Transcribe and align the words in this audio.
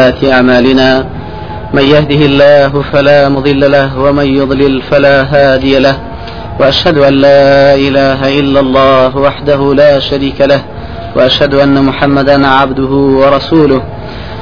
أعمالنا. 0.00 1.06
من 1.74 1.82
يهده 1.82 2.26
الله 2.26 2.82
فلا 2.92 3.28
مضل 3.28 3.70
له 3.70 3.98
ومن 3.98 4.26
يضلل 4.26 4.82
فلا 4.82 5.22
هادي 5.22 5.78
له. 5.78 5.96
وأشهد 6.60 6.98
أن 6.98 7.14
لا 7.14 7.74
إله 7.74 8.40
إلا 8.40 8.60
الله 8.60 9.16
وحده 9.16 9.74
لا 9.74 9.98
شريك 9.98 10.40
له 10.40 10.62
وأشهد 11.16 11.54
أن 11.54 11.84
محمدا 11.84 12.46
عبده 12.46 12.92
ورسوله. 13.20 13.82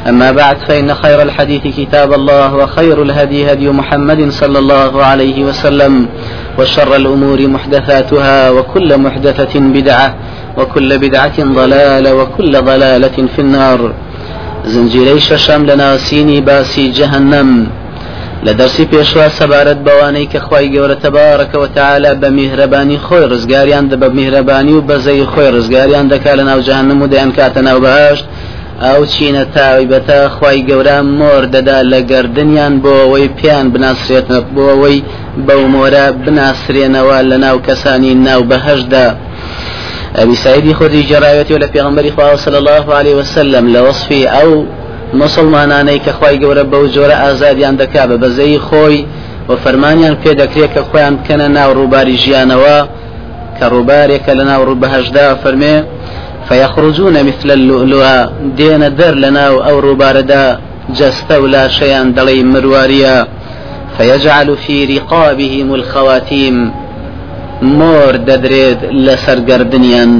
أما 0.09 0.33
بعد 0.33 0.57
فإن 0.69 0.95
خير 0.95 1.23
الحديث 1.23 1.77
كتاب 1.77 2.13
الله 2.13 2.55
وخير 2.55 3.03
الهدي 3.03 3.53
هدي 3.53 3.71
محمد 3.71 4.31
صلى 4.31 4.59
الله 4.59 5.05
عليه 5.05 5.45
وسلم 5.45 6.09
وشر 6.59 6.97
الأمور 6.97 7.47
محدثاتها 7.47 8.51
وكل 8.51 8.99
محدثة 8.99 9.61
بدعة 9.61 10.15
وكل 10.59 10.99
بدعة 10.99 11.39
ضلالة 11.45 12.15
وكل 12.15 12.53
ضلالة 12.63 13.17
في 13.37 13.39
النار. 13.39 13.93
زنجیرەی 14.65 15.21
شەشەم 15.29 15.63
لە 15.69 15.75
ناسینی 15.83 16.41
باسی 16.41 16.93
جەهنم 16.99 17.51
لە 18.47 18.53
دەرسی 18.59 18.85
پێشوا 18.93 19.27
سەبارەت 19.39 19.81
بەوانەی 19.87 20.31
کە 20.33 20.41
خی 20.47 20.67
گەورە 20.75 20.97
تەبارەکەەوە 21.05 21.69
تعالا 21.77 22.13
بە 22.23 22.29
میهرەبانی 22.39 22.99
خۆی 23.07 23.29
ڕزگاریان 23.33 23.85
دە 23.91 23.97
بە 24.03 24.09
میهرەبانی 24.17 24.75
و 24.77 24.87
بەزەی 24.89 25.25
خۆی 25.33 25.53
ڕزگاریان 25.57 26.07
دەکات 26.13 26.37
لە 26.41 26.45
ناو 26.51 26.61
جەهنم 26.69 26.99
و 27.03 27.11
دەیان 27.13 27.31
کاتە 27.39 27.61
ناو 27.69 27.79
بەهشت 27.85 28.25
ئەو 28.85 29.01
چینە 29.13 29.45
تاویبەتە 29.57 30.19
خی 30.37 30.59
گەورە 30.69 30.99
مۆر 31.19 31.43
دەدا 31.55 31.79
لە 31.93 32.01
گردردنیان 32.11 32.75
بۆ 32.83 32.93
ئەوەی 33.03 33.29
پیان 33.39 33.67
بناسرێتە 33.75 34.39
بۆ 34.55 34.65
ئەوەی 34.73 34.99
بەو 35.47 35.63
مۆرە 35.75 36.07
بناسرێنەوە 36.25 37.19
لە 37.31 37.37
ناو 37.45 37.57
کەسانی 37.67 38.15
ناو 38.27 38.43
بەهشدا. 38.51 39.07
أبي 40.17 40.35
سعيد 40.35 40.73
خدي 40.73 41.03
جرايتي 41.03 41.55
ولا 41.55 41.67
پیغمبر 41.67 42.11
خواه 42.17 42.37
صلى 42.37 42.59
الله 42.59 42.95
عليه 42.95 43.15
وسلم 43.15 43.69
لوصفي 43.69 44.27
أو 44.29 44.65
مسلمانانەی 45.15 46.01
کە 46.05 46.13
خی 46.19 46.37
گەورە 46.43 46.65
بەو 46.73 46.89
جۆرە 46.95 47.17
ئازادیان 47.23 47.77
دەکا 47.77 48.03
بە 48.11 48.17
بەزەی 48.23 48.59
خۆی 48.69 49.05
و 49.49 49.57
فەرمانیان 49.65 50.15
پێ 50.23 50.33
دەکرێت 50.41 50.71
کە 50.75 50.83
خۆیان 50.89 51.15
بکەنە 51.19 51.49
ناو 51.59 51.71
ڕووباری 51.79 52.17
ژیانەوە 52.25 52.79
کە 53.59 53.65
ڕووبارێکە 53.73 54.33
لە 54.39 54.45
ناو 54.51 54.63
ڕووبەهشدا 54.69 55.27
فەرمێ 55.43 55.77
فيخرجون 56.49 57.23
مثل 57.23 57.51
اللؤلؤ 57.51 58.05
دين 58.57 58.89
در 58.89 59.15
لنا 59.15 59.47
أو 59.49 59.81
روباردا 59.81 60.59
جست 60.99 61.31
ولا 61.31 61.69
شيئا 61.69 62.03
دلي 62.17 62.43
مرواريا. 62.43 63.27
فيجعل 63.99 64.57
في 64.57 64.85
رقابهم 64.85 65.75
الخواتيم. 65.75 66.73
مۆر 67.63 68.13
دەدرێت 68.29 68.81
لە 69.07 69.15
سەرگردنیان 69.25 70.13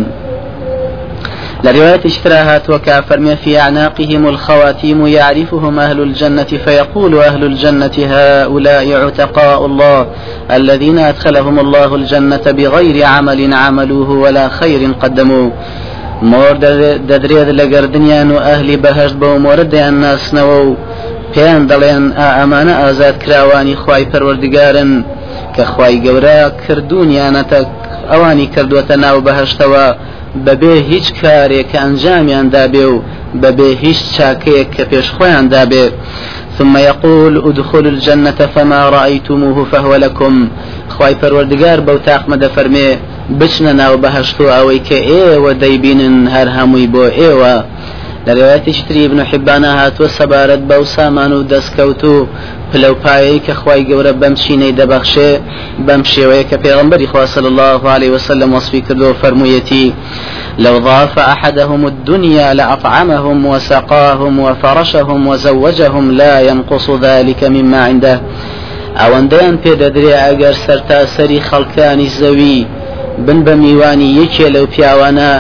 لرواية 1.65 2.01
اشتراهات 2.05 2.71
وكافر 2.71 3.37
في 3.37 3.59
أعناقهم 3.59 4.27
الخواتيم 4.27 5.07
يعرفهم 5.07 5.79
أهل 5.79 6.01
الجنة 6.01 6.51
فيقول 6.65 7.19
أهل 7.19 7.45
الجنة 7.45 7.97
هؤلاء 7.99 9.05
عتقاء 9.05 9.67
الله 9.67 10.07
الذين 10.51 10.99
أدخلهم 10.99 11.59
الله 11.59 11.95
الجنة 11.95 12.43
بغير 12.47 13.05
عمل 13.05 13.55
عملوه 13.55 14.11
ولا 14.11 14.49
خير 14.49 14.93
قدموه. 15.03 15.53
مۆر 16.23 16.55
دەدرێت 17.11 17.49
لە 17.59 17.65
گردردنیان 17.73 18.31
و 18.31 18.39
ئەهلی 18.47 18.77
بەهشت 18.85 19.17
بە 19.21 19.29
مۆرەدەیان 19.45 19.95
ناسنەوە 20.05 20.59
و 20.67 20.77
پێیان 21.35 21.63
دەڵێن 21.71 22.05
ئامانە 22.19 22.75
ئازاد 22.83 23.17
کراوانی 23.23 23.77
خی 23.83 24.05
کە 25.55 25.65
خی 25.73 25.95
گەورە 26.05 26.41
کردوونیانەتە 26.65 27.61
ئەوانی 28.11 28.49
کردوەتە 28.55 28.97
ناو 29.05 29.19
بەهشتەوە 29.27 29.87
بەبێ 30.47 30.75
هیچ 30.91 31.07
کارێک 31.21 31.67
کە 31.71 31.79
ئەنجامیان 31.85 32.47
دابێ 32.55 32.85
و 32.93 32.97
بەبێ 33.43 33.71
هیچ 33.85 34.01
چاکەیەک 34.15 34.69
کە 34.77 34.85
پێش 34.91 35.07
خۆیان 35.17 35.47
دابێ. 35.55 35.87
ثم 36.59 36.75
يقول 36.91 37.35
ادخلوا 37.49 37.93
الجنة 37.95 38.41
فما 38.55 38.83
رأيتموه 38.99 39.59
فهو 39.73 39.93
لكم. 40.05 40.35
خواي 40.95 41.15
پروردگار 41.23 41.79
بو 41.87 41.97
تاقمە 42.09 42.37
دەفەرمێ 42.45 42.89
بچنە 43.41 43.73
ناو 43.83 43.95
بەهشت 44.05 44.37
و 44.41 44.47
ئەوەی 44.55 44.81
کە 44.89 44.99
ئێوە 45.11 45.53
دەیبینن 45.63 46.17
هەر 46.35 46.49
هەمووی 46.57 46.89
بۆ 46.95 47.05
ئێوە 48.27 48.35
لە 48.35 48.39
ڕێواتی 48.39 48.73
شتری 48.79 49.09
بن 49.09 49.21
حیبانە 49.31 49.71
هاتووە 49.81 50.09
سەبارەت 50.19 50.63
بەو 50.71 50.85
سامان 50.85 51.33
و 51.33 51.47
دەستکەوت 51.53 52.03
و 52.05 52.27
پلەپایەی 52.71 53.43
کە 53.47 53.55
خی 53.61 53.83
گەورە 53.91 54.13
بەم 54.21 54.35
چینەی 54.43 54.77
دەبەخشێ 54.79 55.31
بەم 55.87 56.03
شێوەیە 56.13 56.45
کە 56.51 56.57
پێغمبەری 56.65 57.11
خواصل 57.13 57.45
الله 57.47 57.81
عليه 57.95 58.11
وسلم 58.17 58.55
وصفی 58.55 58.81
کردو 58.81 59.15
فرموویەتی 59.23 59.87
لو 60.65 60.75
ضاف 60.87 61.19
أحدهم 61.19 61.83
الدنيا 61.93 62.53
لأطعمهم 62.53 63.47
وسقاهم 63.47 64.41
وفرشهم 64.41 65.27
وزوجهم 65.27 66.11
لا 66.11 66.35
ينقص 66.49 66.87
ذلك 66.91 67.41
مما 67.45 67.81
عنده. 67.91 68.21
ئەوەندەیان 69.01 69.57
پێدەدرێ 69.65 70.15
ئەگەر 70.25 70.55
سەرتاسەری 70.67 71.41
خەڵکانی 71.49 72.09
زەوی 72.21 72.61
بن 73.27 73.39
بە 73.47 73.55
میوانی 73.65 74.15
یەکێ 74.21 74.47
لەو 74.55 74.67
پیاوانە 74.75 75.33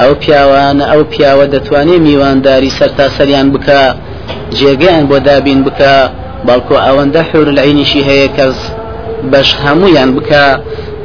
ئەو 0.00 0.12
پیاوانە 0.22 0.84
ئەو 0.90 1.02
پیاوە 1.12 1.46
دەتوانێت 1.54 2.00
میوانداری 2.06 2.70
سەرتاسەریان 2.78 3.48
بکە 3.54 3.80
جێگەیان 4.58 5.04
بۆ 5.10 5.18
دابین 5.28 5.60
بکە 5.66 5.94
بەڵکو 6.46 6.74
ئەوەندە 6.86 7.22
حور 7.28 7.46
العینیشی 7.54 8.02
هەیە 8.08 8.28
کەس 8.36 8.58
بەش 9.32 9.48
هەمویان 9.64 10.10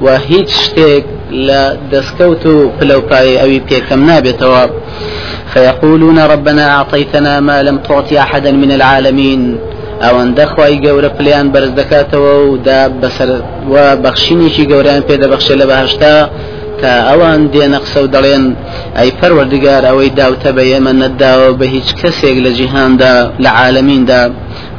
و 0.06 0.08
هیچ 0.30 0.50
شتێک 0.64 1.06
لە 1.48 1.62
دەستکەوت 1.92 2.44
و 2.54 2.56
پلەپای 2.78 3.40
ئەوی 3.42 3.62
پێکەم 3.70 4.02
فيقولون 5.54 6.20
ربنا 6.20 6.66
أعطيتنا 6.78 7.40
ما 7.40 7.62
لم 7.62 7.78
تعطي 7.78 8.18
أحدا 8.18 8.52
من 8.52 8.72
العالمين 8.72 9.60
ئەوەندە 10.04 10.46
خی 10.54 10.76
گەورە 10.86 11.10
پلیان 11.18 11.48
بەرز 11.54 11.72
دەکاتەوە 11.80 12.34
و 12.48 12.58
دا 12.68 12.90
بەسەر 13.02 13.30
و 13.72 13.76
بەخشینێکی 14.04 14.64
گەوریان 14.72 15.02
پێ 15.08 15.16
دەبەخشێ 15.24 15.56
لە 15.62 15.66
بەهشتا. 15.72 16.16
کە 16.80 16.94
ئەوان 17.10 17.40
دێنە 17.54 17.80
قسە 17.84 18.00
و 18.04 18.12
دەڵێن 18.16 18.46
ئەی 18.98 19.12
پەروەردگار 19.20 19.82
ئەوەی 19.90 20.12
داوتە 20.20 20.50
بە 20.58 20.64
ئێمە 20.70 20.94
نەداوە 21.02 21.50
بە 21.60 21.66
هیچ 21.76 21.90
کەسێک 22.00 22.38
لە 22.46 22.52
جیهاندا 22.58 23.16
لە 23.44 23.50
عالمیندا 23.60 24.22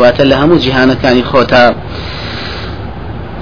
واتە 0.01 0.25
لە 0.31 0.35
هەموو 0.41 0.63
جیهانەکانی 0.65 1.25
خۆتا 1.31 1.67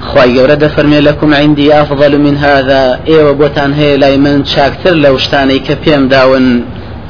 خی 0.09 0.29
گەورە 0.35 0.55
دەفەرمێ 0.63 0.99
لكم 1.07 1.31
عندي 1.41 1.67
أفضل 1.83 2.13
من 2.25 2.35
هذا 2.45 2.81
ئێوە 3.09 3.33
بۆتان 3.39 3.71
هەیە 3.79 3.99
لای 4.01 4.17
من 4.25 4.37
چاکتر 4.53 4.93
لەو 5.03 5.15
شتانەی 5.23 5.61
کە 5.67 5.75
پێم 5.83 6.03
داون. 6.13 6.47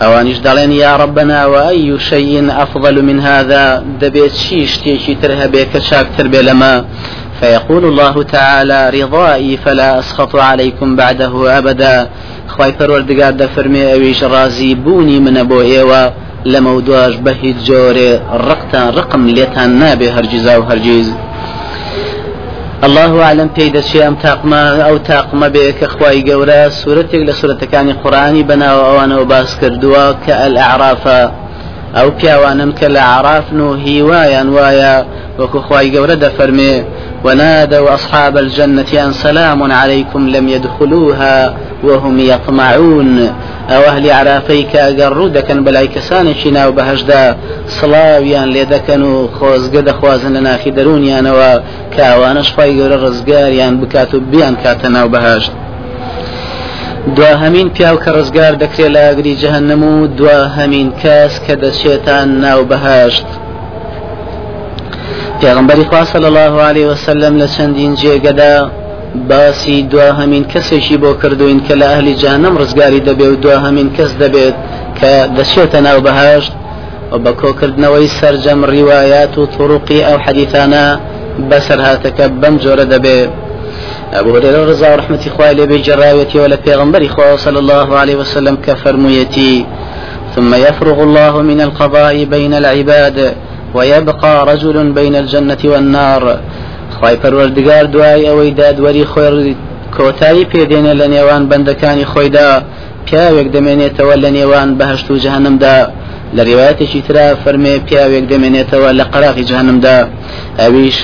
ئەوانیش 0.02 0.40
دەڵێن 0.48 0.72
یا 0.84 0.94
ربنا 1.04 1.40
وأي 1.54 2.00
شيء 2.10 2.34
أفضل 2.64 2.96
من 3.02 3.20
هذا 3.20 3.84
دەبێت 4.02 4.34
چی 4.42 4.68
شتێکی 4.74 5.16
تر 5.22 5.32
هەبێ 5.42 5.64
کە 5.72 5.80
چاکتر 5.90 6.26
بێ 6.34 6.42
فيقول 7.42 7.86
الله 7.86 8.24
تعالى 8.24 8.90
رضائي 8.90 9.58
فلا 9.58 10.00
أسخط 10.00 10.36
عليكم 10.36 10.96
بعده 10.96 11.58
أبدا. 11.58 12.10
خواي 12.48 12.72
پروردگار 12.72 13.32
دفرمي 13.32 13.94
أويش 13.94 14.24
رازي 14.24 14.76
بوني 14.76 15.20
من 15.20 15.38
أبو 15.38 15.62
إيوة 15.62 16.14
لمودواج 16.46 17.16
بهي 17.16 17.54
جوري 17.54 18.20
رقتا 18.34 18.90
رقم 18.90 19.28
ليتان 19.28 19.80
نابي 19.80 20.10
هرجزا 20.10 20.58
وهرجيز 20.58 21.14
الله 22.84 23.24
أعلم 23.24 23.50
پێی 23.58 23.70
دەچێ 23.78 24.02
ئەم 24.06 24.16
تاقمە 24.26 24.64
ئەو 24.88 24.98
تاقمە 25.12 25.48
بێ 25.56 25.66
کە 25.80 25.88
خی 25.96 26.24
گەورە 26.30 26.62
سوورەتێک 26.80 27.22
لە 27.30 27.34
سوورەتەکانی 27.40 27.94
قورآنی 28.04 28.44
بەناوە 28.50 28.84
ئەوانەوە 28.88 29.26
باس 29.32 29.50
کردووە 29.62 30.06
کە 30.26 30.34
ئەل 30.42 30.56
ئەعرافە 30.64 31.22
ئەو 31.96 32.10
پیاوانن 32.18 32.72
کە 32.80 32.88
لە 32.96 33.02
عرافن 33.14 33.60
و 33.60 33.74
هیوایان 33.74 34.48
وایە 34.56 34.96
وەکو 35.40 35.60
خی 35.68 35.88
گەورە 35.94 36.16
دەفەرمێ 36.26 36.74
ونادوا 37.24 37.94
أصحاب 37.94 38.38
الجنة 38.38 38.86
أن 39.06 39.12
سلام 39.12 39.72
عليكم 39.72 40.30
لم 40.30 40.50
يدخلوها 40.50 41.54
وهم 41.84 42.20
يطمعون. 42.20 43.32
أو 43.70 43.82
أهل 43.82 44.12
عرافيك 44.12 44.76
أقروا 44.76 45.30
دكن 45.30 45.64
بلاي 45.64 45.88
كسان 45.88 46.34
شنا 46.36 46.68
وبهجدا 46.68 47.38
صلاويان 47.68 48.50
ليدكن 48.50 49.28
خوزقد 49.40 49.92
خوازن 49.92 50.34
لنا 50.34 50.58
خدرون 50.58 51.04
يانوا 51.04 51.60
كاوانش 51.98 52.50
فايقر 52.50 52.94
الرزقار 52.94 53.52
يان 53.52 53.78
بكاتو 53.80 54.20
بيان 54.20 54.56
كاتنا 54.64 55.04
وبهجد 55.04 55.52
دوا 57.16 57.34
هەمین 57.44 57.70
پیاو 57.76 57.98
کە 58.04 58.10
ڕزگار 58.18 58.54
دەکرێت 58.64 58.92
لە 58.96 59.00
ئاگری 59.06 59.38
جەهنم 59.42 59.84
و 59.84 60.08
دوا 60.08 60.40
هەمین 60.58 60.90
کەس 61.02 61.34
کە 61.46 61.54
ناو 62.46 62.66
بەهشت 62.72 63.26
پێغمبەری 65.42 65.86
خوا 65.90 66.04
صلی 66.14 66.26
الله 66.32 66.54
عليه 66.70 66.88
وسلم 66.92 67.34
لە 67.42 67.48
چەندین 67.56 67.94
جێگەدا 68.02 68.54
باسی 69.30 69.78
دوا 69.92 70.10
هەمین 70.20 70.44
کەسێکی 70.54 70.98
بۆ 71.04 71.12
کردوین 71.22 71.60
کە 71.68 71.74
لە 71.82 71.86
ئەهلی 71.92 72.16
جانم 72.24 72.54
ڕزگاری 72.62 73.02
دەبێ 73.08 73.28
و 73.32 73.36
دوا 73.44 73.58
هەمین 73.66 73.90
کەس 73.98 74.12
دەبێت 74.22 74.56
کە 75.00 75.12
دەچێتە 75.38 75.80
ناو 75.88 76.00
بەهشت 76.06 76.54
و 77.12 77.18
بە 77.24 77.32
کۆکردنەوەی 77.42 78.08
سرجەم 78.20 78.62
ڕیوايات 78.74 79.34
و 79.38 79.46
طرقی 79.56 80.00
ئەو 80.08 80.18
حەدیثانە 80.26 80.86
بەسەر 81.50 81.80
هاتەکە 81.88 82.26
بەم 82.42 82.56
جۆرە 82.64 82.86
دەبێت 82.94 83.32
أبو 84.20 84.30
هريرة 84.38 84.66
رضا 84.72 84.88
ورحمة 84.94 85.20
إخوائي 85.28 85.54
لبي 85.56 85.78
جراويتي 85.88 86.40
ولا 86.40 86.56
پیغمبر 86.56 87.06
إخوة 87.06 87.36
صلى 87.36 87.60
الله 87.60 87.98
عليه 87.98 88.16
وسلم 88.16 88.56
كفرميتي 88.68 89.66
ثم 90.36 90.52
يفرغ 90.56 91.04
الله 91.04 91.42
من 91.42 91.62
القضاء 91.62 92.24
بين 92.24 92.54
العباد 92.54 93.18
ويبقى 93.74 94.46
رجل 94.46 94.92
بين 94.92 95.16
الجنة 95.16 95.58
والنار. 95.66 96.40
خواي 97.00 97.16
پروردگار 97.16 97.86
دوای 97.86 98.26
ئەوەی 98.30 98.52
دادوەری 98.60 99.06
خۆی 99.14 99.56
کۆتایی 99.98 100.46
پێدێنێ 100.52 100.94
لە 101.02 101.08
نێوان 101.14 101.44
بەندەکانی 101.50 102.06
خۆیدا. 102.12 102.52
پیاوێک 103.06 103.48
دەمێنێتەوە 103.56 104.16
لە 104.24 104.30
نێوان 104.38 104.70
بەهشت 104.80 105.08
و 105.12 105.20
جەهنمدا. 105.24 105.80
لە 106.36 106.42
ڕێوایەتێکی 106.48 107.02
ترا 107.08 107.28
فەرمێ 107.44 107.76
پیاوێک 107.88 108.26
دەمێنێتەوە 108.32 108.90
لە 109.00 109.04
قەراقی 109.14 109.48
جەهنمدا. 109.50 109.98
ئەویش 110.60 110.98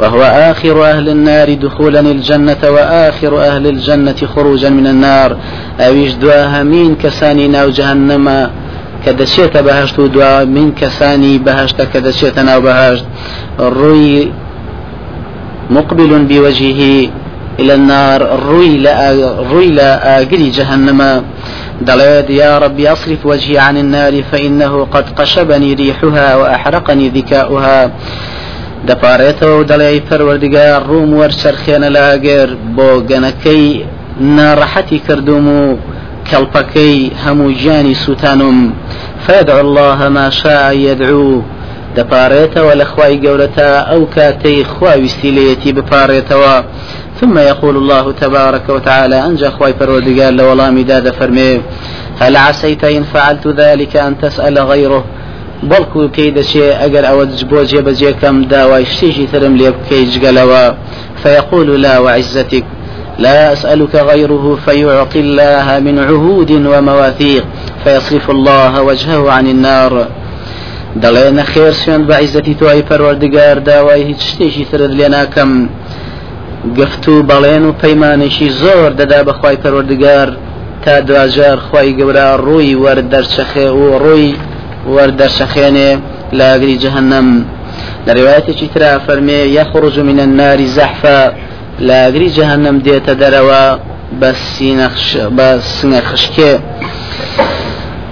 وهو 0.00 0.22
آخر 0.22 0.76
أهل 0.92 1.08
النار 1.08 1.48
دخولا 1.54 2.00
الجنة 2.00 2.62
وآخر 2.76 3.32
أهل 3.50 3.66
الجنة 3.66 4.20
خروجا 4.34 4.70
من 4.78 4.86
النار. 4.86 5.36
أويش 5.80 6.12
دواها 6.12 6.62
مين 6.62 6.96
كساني 7.02 7.48
ناو 7.48 7.70
جهنم 7.70 8.50
كدشيت 9.06 9.56
بهشت 9.56 10.00
دوا 10.00 10.44
من 10.44 10.72
كساني 10.72 11.38
بهشت 11.38 11.82
كدشيت 11.82 12.38
ناو 12.38 12.60
بهشت 12.60 13.04
الروي 13.60 14.32
مقبل 15.70 16.24
بوجهه 16.24 17.10
إلى 17.60 17.74
النار 17.74 18.34
الروي 18.34 18.78
لا 18.78 19.12
الروي 19.12 19.68
لا 19.68 20.20
آجري 20.20 20.50
جهنم 20.50 21.22
دليد 21.80 22.30
يا 22.30 22.58
ربي 22.58 22.92
أصرف 22.92 23.26
وجهي 23.26 23.58
عن 23.58 23.76
النار 23.76 24.22
فإنه 24.22 24.84
قد 24.84 25.04
قشبني 25.18 25.74
ريحها 25.74 26.36
وأحرقني 26.36 27.08
ذكاؤها. 27.08 27.90
دەپارێتەوە 28.88 29.54
و 29.58 29.66
دەڵێ 29.70 29.92
پەروەردگار 30.08 30.80
ڕووم 30.88 31.10
وەرچەرخێنە 31.20 31.88
لاگەر 31.98 32.48
بۆ 32.76 32.90
گەنەکەی 33.10 33.66
ناڕەحەتی 34.36 34.98
کردوم 35.06 35.46
و 35.48 35.76
کەڵپەکەی 36.30 36.96
هەموو 37.24 37.54
ژیانی 37.60 37.94
سووتانم 37.94 38.72
فدع 39.26 39.56
الله 39.64 40.08
ما 40.08 40.30
شاء 40.30 40.72
يدعو. 40.72 41.42
دەپارێتەوە 41.96 42.72
لە 42.80 42.86
خوای 42.92 43.20
گەورەتە 43.24 43.70
ئەو 43.90 44.02
کاتەی 44.14 44.64
خواویستی 44.64 45.72
بپارێتەوە. 45.76 46.56
ثم 47.20 47.38
يقول 47.38 47.76
الله 47.76 48.12
تبارك 48.12 48.68
وتعالى 48.68 49.18
أنجى 49.28 49.50
خواي 49.50 49.72
فرودقال 49.72 50.36
لولا 50.36 50.70
مداد 50.70 51.10
فرمي 51.10 51.60
هل 52.20 52.36
عسيت 52.36 52.84
إن 52.84 53.02
فعلت 53.02 53.46
ذلك 53.46 53.96
أن 53.96 54.18
تسأل 54.18 54.58
غيره؟ 54.58 55.04
بەڵکو 55.70 56.00
پێی 56.14 56.30
دەچێ 56.38 56.66
ئەگەر 56.82 57.04
ئەوە 57.10 57.24
بۆ 57.50 57.60
جێبەجێکەم 57.70 58.36
داوای 58.52 58.84
شتێکی 58.92 59.26
ترم 59.32 59.54
لێ 59.60 59.70
بکەی 59.76 60.04
لا 61.84 61.94
وعزتك. 62.04 62.64
لا 63.18 63.52
أسألك 63.52 63.94
غيره 63.94 64.58
فيعطي 64.64 65.20
الله 65.20 65.80
من 65.80 65.98
عهود 65.98 66.50
ومواثيق 66.50 67.44
فيصرف 67.84 68.30
الله 68.30 68.82
وجهه 68.82 69.30
عن 69.30 69.46
النار. 69.46 70.06
دەڵێنە 71.02 71.44
خێر 71.52 71.72
سوێن 71.82 72.02
بە 72.08 72.14
عیزەتی 72.22 72.54
توای 72.60 72.82
پەروەردگار 72.90 73.56
داوای 73.68 74.02
هیچ 74.02 74.20
شتێکی 74.30 74.64
ترت 74.70 74.90
لێ 74.98 75.08
ناکەم. 75.16 75.52
گفت 76.78 77.08
و 77.08 77.22
بەڵێن 77.30 77.62
و 77.68 77.72
پەیمانێکی 77.82 78.48
زۆر 78.62 78.90
دەدا 79.00 79.20
بەخوای 79.28 79.56
پەروەردگار 79.62 80.28
تا 80.84 81.00
دوجار 81.00 81.58
خی 81.68 81.96
گەورە 81.98 82.28
ڕووی 82.46 82.78
وەردەرچەخێ 82.84 83.68
و 83.80 83.98
ڕووی 84.04 84.36
جهنم 86.82 87.28
لە 88.06 88.12
ڕێوایەتێکی 88.16 88.68
ترا 88.74 88.92
فەرمێ 89.06 89.40
یەخڕج 89.58 89.96
من 90.08 90.18
النار 90.26 90.58
زەحفا. 90.76 91.22
لاگری 91.80 92.30
جهنم 92.30 92.76
دێتە 92.86 93.14
دەرەوە 93.22 93.64
بە 94.20 94.30
بە 95.36 95.48
سنگە 95.76 96.02
خشکێ 96.08 96.52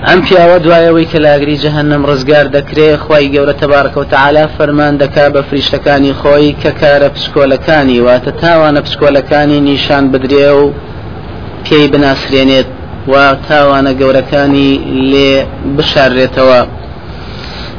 ئەم 0.08 0.20
پیاوە 0.26 0.58
دوایەوەی 0.64 1.06
کە 1.12 1.18
لاگری 1.26 1.56
جەهنم 1.64 2.02
ڕزگار 2.10 2.46
دەکرێ 2.56 2.90
خی 3.04 3.26
گەورە 3.34 3.54
تەبارکە 3.60 3.96
و 4.00 4.04
تعالا 4.14 4.44
فەرمان 4.56 4.94
دەکا 5.02 5.26
بە 5.34 5.40
فریشتەکانی 5.48 6.12
خۆی 6.20 6.56
کە 6.62 6.70
کارە 6.80 7.08
پسکۆلەکانی 7.14 8.02
واتە 8.06 8.32
تاوانە 8.42 8.80
پسکۆلەکانی 8.86 9.58
نیشان 9.68 10.04
بدرێ 10.12 10.50
و 10.60 10.64
پێی 11.66 11.86
بناسرێنێت 11.92 12.68
و 13.12 13.14
تاوانە 13.48 13.92
گەورەکانی 14.00 14.72
لێ 15.10 15.32
بشارێتەوە. 15.76 16.60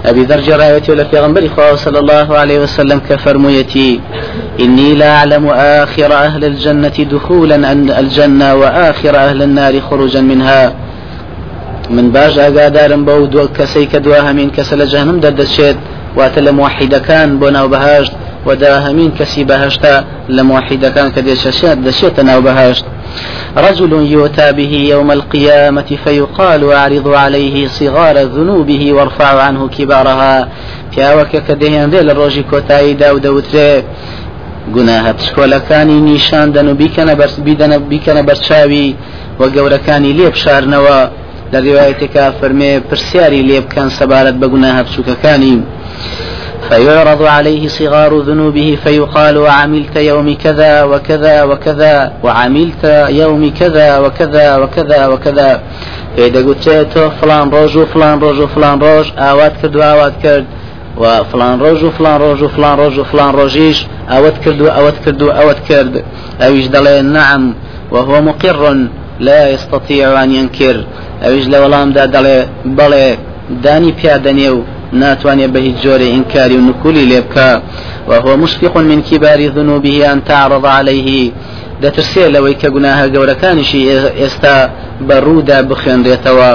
أبي 0.09 0.23
ذر 0.23 0.57
رايتي 0.59 0.91
ولا 0.91 1.03
في 1.03 1.19
غنبري 1.19 1.49
صلى 1.75 1.99
الله 1.99 2.37
عليه 2.37 2.59
وسلم 2.59 2.99
كفرميتي 3.09 3.99
إني 4.59 4.95
لا 4.95 5.09
أعلم 5.15 5.47
آخر 5.47 6.13
أهل 6.13 6.45
الجنة 6.45 6.97
دخولا 7.11 7.71
الجنة 7.99 8.55
وآخر 8.55 9.15
أهل 9.15 9.41
النار 9.41 9.81
خروجا 9.81 10.21
منها. 10.21 10.73
من 11.89 12.11
باش 12.11 12.37
ئاگادارم 12.37 13.05
بە 13.05 13.09
و 13.09 13.27
دو 13.27 13.47
کەسەی 13.57 13.87
کە 13.91 13.95
دوا 13.95 14.19
هەمین 14.29 14.49
کەسە 14.57 14.73
لە 14.73 14.85
جەهنم 14.91 15.21
دەردەچێت 15.21 15.77
واتە 16.17 16.39
لە 16.47 16.51
موحیدەکان 16.59 17.29
بۆ 17.39 17.47
ناو 17.57 17.67
بەهشت 17.73 18.11
ودا 18.45 18.79
هەمین 18.85 19.11
کەسی 19.19 19.43
بەهشتا 19.49 19.95
لە 20.35 20.41
موحیدەکان 20.49 21.09
کە 22.15 22.23
ناو 22.29 22.41
بەهشت 22.47 22.85
رجل 23.57 23.93
يؤتى 24.15 24.51
به 24.51 24.73
يوم 24.93 25.11
القيامة 25.11 25.89
فيقال 26.03 26.71
أعرض 26.71 27.07
عليه 27.07 27.67
صغار 27.67 28.15
ذنوبه 28.35 28.93
وارفع 28.93 29.41
عنه 29.41 29.67
كبارها. 29.67 30.47
پیاوەکە 30.95 31.39
کە 31.47 31.53
دەهێنرێ 31.61 32.01
لە 32.07 32.13
ڕۆژی 32.19 32.43
کۆتایی 32.51 32.93
دا 33.01 33.09
و 33.15 33.19
دەوترێ 33.25 33.71
گوناهە 34.75 35.11
پشکۆلەکانی 35.19 35.97
نیشاندەن 36.09 36.67
و 36.71 36.73
بیکەنە 36.81 37.13
بیکەنە 37.91 38.21
بەرچاوی 38.29 38.87
وە 39.39 39.47
گەورەکانی 39.55 40.11
لێ 40.17 40.27
بشارنەوە 40.35 40.99
لە 41.53 41.59
ڕواەتێکا 41.65 42.25
فەرمێ 42.39 42.71
پرسیاری 42.89 43.41
لێ 43.49 43.59
بکەن 43.65 43.89
سەبارەت 43.97 44.35
بە 44.41 44.47
گوناهە 44.53 44.81
بچووکەکانی. 44.85 45.55
فيعرض 46.69 47.23
عليه 47.23 47.67
صغار 47.67 48.19
ذنوبه 48.19 48.77
فيقال 48.83 49.37
وعملت 49.37 49.95
يوم 49.95 50.35
كذا 50.43 50.83
وكذا 50.83 51.43
وكذا 51.43 52.13
وعملت 52.23 52.83
يوم 53.09 53.53
كذا 53.59 53.99
وكذا 53.99 54.57
وكذا 54.57 55.07
وكذا. 55.07 55.61
إذا 56.17 56.39
قلت 56.47 56.69
فلان 57.21 57.49
روج 57.49 57.77
وفلان 57.77 58.19
روج 58.19 58.39
وفلان 58.39 58.79
روج 58.79 59.11
آوات 59.17 59.53
كرد 59.61 60.45
وفلان 60.97 61.59
روج 61.59 61.83
وفلان 61.83 62.21
روج 62.21 62.43
وفلان 62.43 62.77
روج 62.77 62.99
وفلان 62.99 63.29
روجيش 63.29 63.85
أوت 64.09 64.33
كرد 64.45 64.61
وأوت 64.61 64.93
كرد 65.05 65.21
وأوت 65.21 65.59
كرد 65.67 66.03
أويش 66.41 66.67
دلين 66.67 67.05
نعم 67.05 67.55
وهو 67.91 68.21
مقر 68.21 68.87
لا 69.19 69.49
يستطيع 69.49 70.23
أن 70.23 70.31
ينكر. 70.31 70.85
أويش 71.23 71.47
لولام 71.47 71.93
دا 71.93 72.05
دلي 72.05 72.47
بلي 72.65 73.17
داني 73.63 73.91
ناتواني 74.91 75.47
به 75.47 75.75
جوري 75.83 76.13
إنكاري 76.13 76.57
ونكولي 76.57 77.05
ليبكا 77.05 77.61
وهو 78.07 78.37
مشفق 78.37 78.77
من 78.77 79.01
كبار 79.01 79.39
ذنوبه 79.47 80.13
أن 80.13 80.23
تعرض 80.23 80.65
عليه. 80.65 81.31
دەترسێ 81.83 82.25
لەوەی 82.35 82.55
کە 82.61 82.67
گوناها 82.75 83.05
گەورەکانیشی 83.13 83.81
ئێستا 84.19 84.55
بەڕوودا 85.07 85.57
بخوێنرێتەوە 85.69 86.51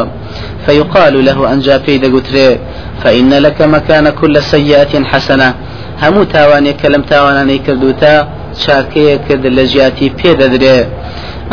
فيقال 0.66 1.24
له 1.24 1.38
أنجا 1.52 1.78
في 1.78 1.98
دقتري 1.98 2.58
فإن 3.02 3.32
لك 3.46 3.62
مكان 3.62 4.08
كل 4.20 4.42
سيئة 4.42 5.04
حسنة. 5.04 5.54
همو 6.02 6.24
تاواني 6.24 6.72
كلم 6.72 7.02
تاواناني 7.02 7.58
كردوتا 7.58 8.28
شاكية 8.66 9.16
كرد 9.28 9.46
لجياتي 9.46 10.08
بيددري 10.08 10.86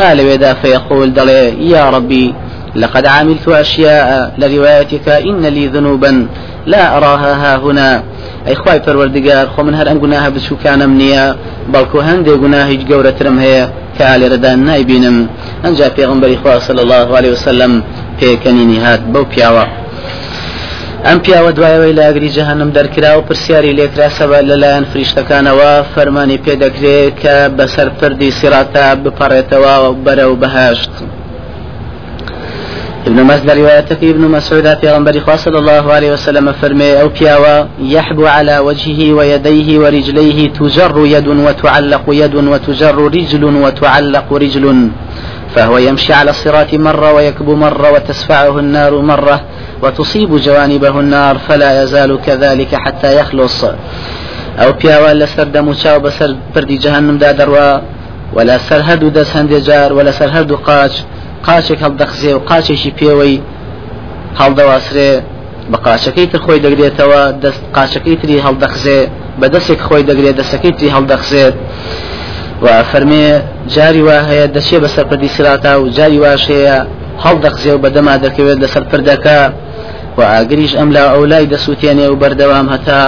قال 0.00 0.18
ودا 0.28 0.54
فيقول 0.54 1.14
دلي 1.14 1.70
يا 1.70 1.90
ربي 1.90 2.34
لقد 2.76 3.06
عملت 3.06 3.48
أشياء 3.48 4.34
لروايتك 4.38 5.08
إن 5.08 5.46
لي 5.46 5.66
ذنوبا. 5.66 6.26
لا 6.72 6.82
أراها 6.96 7.32
ها 7.42 7.52
هنا. 7.64 7.90
أي 8.48 8.54
خواي 8.60 8.78
پروردگار 8.86 9.46
خو 9.56 9.62
من 9.62 9.74
هر 9.74 9.86
أن 9.92 9.98
گناه 9.98 10.28
بسو 10.28 10.56
كان 10.64 10.80
منيا 10.90 11.24
بلكو 11.72 11.98
هندي 12.00 12.32
گناه 12.44 12.64
هج 12.70 12.82
گورة 12.90 13.10
ترم 13.18 13.38
هي 13.38 13.68
كالي 13.98 14.26
ردان 14.32 14.58
نايبينم 14.68 15.16
أنجا 15.64 15.88
پیغمبر 15.88 16.28
إخوة 16.36 16.58
صلى 16.58 16.80
الله 16.82 17.16
عليه 17.16 17.32
وسلم 17.32 17.72
پێکەنینی 18.20 18.78
هات 18.84 19.00
بەو 19.12 19.24
پیاوە. 19.32 19.64
ئەم 21.06 21.18
پیاوە 21.24 21.50
دوایەوەی 21.56 21.96
لە 21.98 22.02
ئەگری 22.06 22.30
جەهنم 22.36 22.70
دەرکرا 22.76 23.10
و 23.18 23.26
پرسیاری 23.28 23.76
لێکرا 23.78 24.08
سەبە 24.18 24.38
لەلایەن 24.50 24.84
فریشتەکانەوە 24.90 25.72
فەرمانی 25.94 26.42
پێدەکرێت 26.44 27.14
کە 27.22 27.36
بەسەر 27.56 27.88
پردی 27.98 28.30
سیراتە 28.38 28.86
بپەڕێتەوە 29.02 29.74
بەرە 30.04 30.26
و 30.30 30.36
بەهشت. 30.42 30.94
ابن 33.08 33.24
مسعود 33.24 33.50
روايتك 33.50 34.04
ابن 34.04 34.20
مسعود 34.20 34.74
في 34.78 34.90
غنبر 34.90 35.36
صلى 35.36 35.58
الله 35.58 35.92
عليه 35.92 36.12
وسلم 36.12 36.52
فرمي 36.52 37.00
أو 37.00 37.08
بياوا 37.08 37.64
يحبو 37.80 38.26
على 38.26 38.58
وجهه 38.58 39.12
ويديه 39.12 39.78
ورجليه 39.78 40.52
تجر 40.52 40.96
يد 41.14 41.28
وتعلق 41.28 42.04
يد 42.08 42.34
وتجر 42.34 42.96
رجل 43.16 43.44
وتعلق 43.44 44.32
رجل 44.32 44.88
فهو 45.54 45.78
يمشي 45.78 46.12
على 46.12 46.30
الصراط 46.30 46.74
مرة 46.74 47.12
ويكبو 47.12 47.54
مرة 47.54 47.92
وتسفعه 47.92 48.58
النار 48.58 49.00
مرة 49.00 49.40
وتصيب 49.82 50.36
جوانبه 50.36 51.00
النار 51.00 51.38
فلا 51.38 51.82
يزال 51.82 52.20
كذلك 52.26 52.74
حتى 52.74 53.20
يخلص. 53.20 53.64
أو 54.58 54.72
بياوا 54.72 55.12
لسر 55.12 55.44
دموشا 55.44 55.98
بسر 55.98 56.36
بردي 56.54 56.76
جهنم 56.76 57.18
دادروا 57.18 57.80
ولا 58.32 58.58
سر 58.58 58.80
هدو 58.84 59.08
دس 59.08 59.36
هندجار 59.36 59.92
ولا 59.92 60.10
سر 60.10 60.30
هدو 60.32 60.56
قاش 60.56 60.92
قاچێک 61.46 61.80
هەڵدەخزێ 61.86 62.32
و 62.36 62.40
قاچێکی 62.50 62.90
پێوەی 62.98 63.36
هەڵدەواسرێ 64.40 65.12
بە 65.70 65.78
قاچەکەی 65.86 66.26
تر 66.32 66.40
خۆی 66.44 66.60
دەگرێتەوە 66.66 67.22
دەست 67.42 67.62
قاچەکەی 67.76 68.16
تری 68.20 68.42
هەڵدەخزێ 68.46 69.00
بە 69.40 69.46
دەستێک 69.54 69.80
خۆی 69.86 70.04
دەگرێت 70.10 70.36
دەستەکەی 70.40 70.72
تری 70.76 70.90
هەڵدەخزێت 70.96 71.54
و 72.64 72.66
فەرمێ 72.90 73.28
جاری 73.74 74.02
وا 74.08 74.18
هەیە 74.30 74.46
دەچێ 74.56 74.78
بەسەر 74.84 75.04
پردی 75.10 75.30
سراتا 75.36 75.72
و 75.82 75.88
جاری 75.96 76.18
واش 76.24 76.44
هەیە 76.54 76.76
هەڵدەخزێ 77.24 77.70
و 77.74 77.82
بەدەما 77.84 78.14
دەکەوێت 78.24 78.58
لەسەر 78.64 78.84
پردەکە 78.90 79.40
و 80.18 80.20
ئاگریش 80.32 80.72
ئەم 80.78 80.90
لا 80.96 81.04
ئەولای 81.12 81.46
دەسووتێنێ 81.52 82.06
و 82.10 82.16
بەردەوام 82.22 82.66
هەتا 82.74 83.02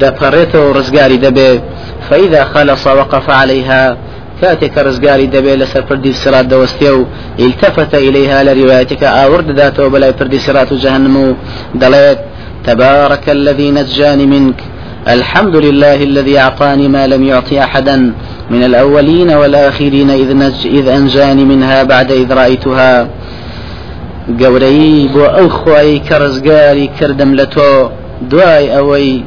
دەپەڕێتەوە 0.00 0.68
ڕزگاری 0.76 1.18
دەبێت 1.26 1.62
فإذا 2.08 2.42
خلص 2.44 2.86
وقف 2.86 3.26
عليها 3.30 3.96
کاتێک 4.42 4.78
ڕزگاری 4.78 5.26
دەبێ 5.26 5.56
لەسەر 5.56 5.82
پردی 5.90 6.12
سرات 6.12 6.44
دەوەستێ 6.44 6.95
و. 6.95 7.06
التفت 7.40 7.94
إليها 7.94 8.42
لروايتك 8.42 9.02
آورد 9.04 9.50
ذاته 9.50 9.88
بلا 9.88 10.10
پردي 10.10 10.38
سرات 10.38 10.72
جهنم. 10.72 11.36
دليت. 11.74 12.18
تبارك 12.66 13.30
الذي 13.30 13.70
نجاني 13.70 14.26
منك. 14.26 14.54
الحمد 15.08 15.56
لله 15.56 16.02
الذي 16.02 16.38
أعطاني 16.38 16.88
ما 16.88 17.06
لم 17.06 17.22
يعطي 17.24 17.60
أحدا. 17.60 18.12
من 18.50 18.64
الأولين 18.64 19.30
والآخرين 19.30 20.10
إذ, 20.10 20.36
نج 20.36 20.66
إذ 20.66 20.88
أنجاني 20.88 21.44
منها 21.44 21.82
بعد 21.82 22.12
إذ 22.12 22.32
رأيتها. 22.32 23.08
بۆ 25.14 25.24
ئەو 25.24 25.48
خوایەی 25.48 25.98
کە 25.98 26.39
ڕزگاری 26.39 26.90
کردم 27.00 27.34
لە 27.34 27.57
تۆ. 27.57 27.88
دوای 28.22 28.78
ئەوەی. 28.78 29.24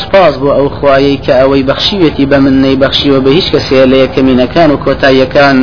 سپاس 0.00 0.34
بۆ 0.42 0.50
ئەو 0.58 0.68
خوایەی 0.76 1.18
کە 1.24 1.32
ئەوەی 1.40 1.66
بەخشیوێتی 1.68 2.26
بە 2.30 2.38
من 2.44 2.54
نەی 2.64 2.76
بەخشیوە 2.82 3.20
بە 3.24 3.30
هیچ 3.36 3.46
کەسێ 3.54 3.80
لە 3.92 3.96
یەکەمینەکان 4.04 4.70
و 4.70 4.80
کۆتاییەکان. 4.84 5.56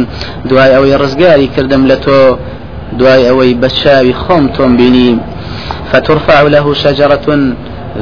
دوای 0.49 0.71
ئەوەی 0.75 0.97
ڕزگاری 1.01 1.47
کردم 1.55 1.83
لە 1.91 1.97
تۆ. 2.05 2.21
دوای 2.99 3.23
ئەوەی 3.29 3.53
بە 3.61 3.69
چاوی 3.79 4.13
خۆم 4.23 4.43
تۆم 4.55 4.71
بینی. 4.79 5.11
فترفع 5.91 6.41
له 6.55 6.65
شجرة 6.73 7.27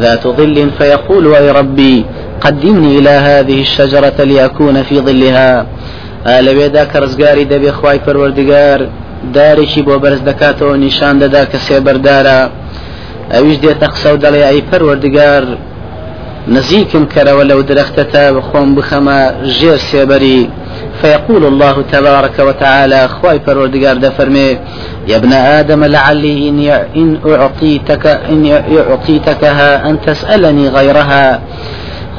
ذات 0.01 0.23
ظل 0.37 0.57
فيقول 0.77 1.25
أي 1.35 1.51
ربي 1.51 2.05
قدمني 2.41 2.99
إلى 2.99 3.09
هذه 3.09 3.61
الشجرة 3.61 4.17
لأكون 4.31 4.83
في 4.83 4.95
ظلها. 5.07 5.65
لەوێدا 6.25 6.83
کە 6.91 6.97
ڕزگاری 7.03 7.45
دەبێ 7.53 7.71
خی 7.79 7.97
پەروەردگار 8.05 8.79
دارێکی 9.35 9.81
بۆ 9.87 9.95
بەرز 10.03 10.21
دەکاتەوە 10.29 10.75
نیشان 10.83 11.15
دەدا 11.23 11.43
کە 11.51 11.57
سێبەردارە. 11.67 12.39
ئەویش 13.33 13.57
دێتە 13.63 13.87
قسە 13.93 14.09
و 14.13 14.17
دەڵێ 14.23 14.41
ئەی 14.49 14.61
پەروەردگار. 14.69 15.43
نزيكم 16.49 17.05
كرا 17.05 17.33
ولو 17.33 17.61
درختتا 17.61 18.31
بخوم 18.31 18.75
بخما 18.75 19.35
جير 19.43 19.77
سيبري. 19.77 20.49
فيقول 21.01 21.45
الله 21.45 21.83
تبارك 21.91 22.39
وتعالى 22.39 23.07
خواي 23.07 23.39
پروردگار 23.39 23.97
دفرمي 23.97 24.57
يا 25.07 25.17
ابن 25.17 25.33
آدم 25.33 25.83
لعلي 25.83 26.49
إن, 26.49 26.59
إن 26.95 27.19
أعطيتك 27.25 28.07
إن 28.07 28.63
أعطيتكها 28.77 29.89
أن 29.89 30.01
تسألني 30.01 30.69
غيرها. 30.69 31.41